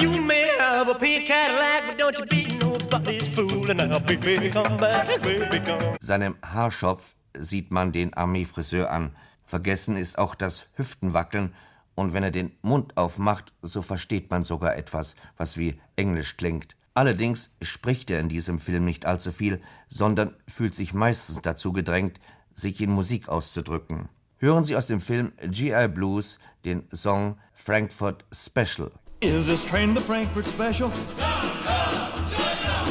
[0.00, 3.68] you may have a pink Cadillac, but don't you be nobody's fool.
[3.68, 5.96] And now, baby, come back, baby, come.
[6.00, 9.16] Seinem Haarschopf sieht man den Armeefriseur an.
[9.44, 11.54] Vergessen ist auch das Hüftenwackeln,
[11.96, 16.76] und wenn er den Mund aufmacht, so versteht man sogar etwas, was wie Englisch klingt.
[16.94, 22.20] Allerdings spricht er in diesem Film nicht allzu viel, sondern fühlt sich meistens dazu gedrängt,
[22.54, 24.10] sich in Musik auszudrücken.
[24.36, 25.88] Hören Sie aus dem Film G.I.
[25.88, 28.90] Blues den Song Frankfurt Special.
[29.20, 30.90] Is this train the Frankfurt special?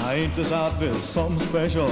[0.05, 1.87] Ain't this outfit something special?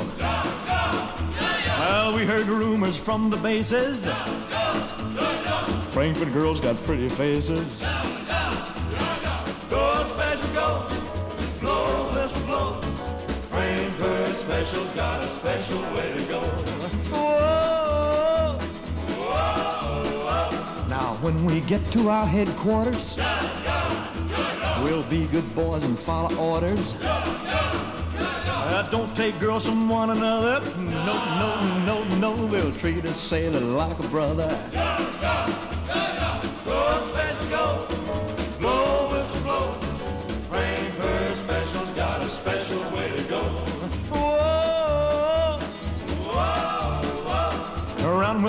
[1.77, 4.07] Well, we heard rumors from the bases.
[5.91, 7.65] Frankfurt girls got pretty faces.
[15.39, 16.41] Special way to go.
[17.11, 18.59] Whoa,
[19.15, 20.87] whoa, whoa.
[20.89, 23.15] Now, when we get to our headquarters,
[24.83, 26.93] we'll be good boys and follow orders.
[27.01, 30.59] Uh, don't take girls from one another.
[30.77, 32.31] No, no, no, no.
[32.47, 34.49] We'll treat a sailor like a brother.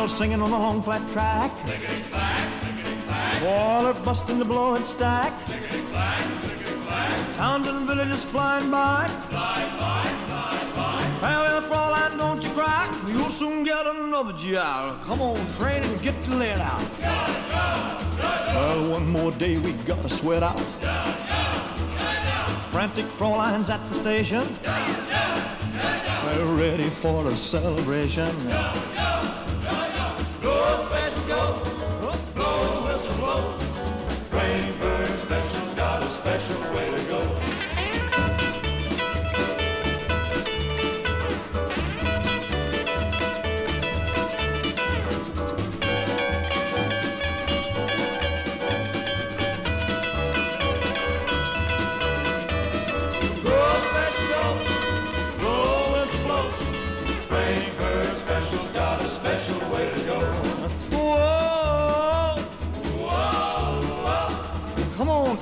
[0.09, 1.53] Singing on the long flat track.
[3.43, 5.33] Water busting the blowing stack.
[7.37, 9.07] Towns and villages flying by.
[11.21, 12.89] Farewell, Fräulein, don't you cry.
[13.09, 15.03] You'll soon get another job.
[15.05, 16.83] Come on, train and get to let out.
[18.55, 20.61] Well, one more day we gotta sweat out.
[22.71, 24.47] Frantic Fräulein's at the station.
[26.25, 28.35] We're ready for a celebration.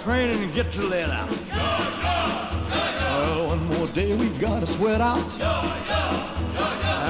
[0.09, 1.30] Train and get let out.
[1.50, 5.42] Well, one more day we gotta sweat out.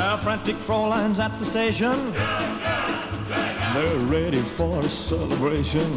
[0.02, 2.12] Our frantic Fräulein's at the station.
[3.72, 5.88] They're ready for a celebration.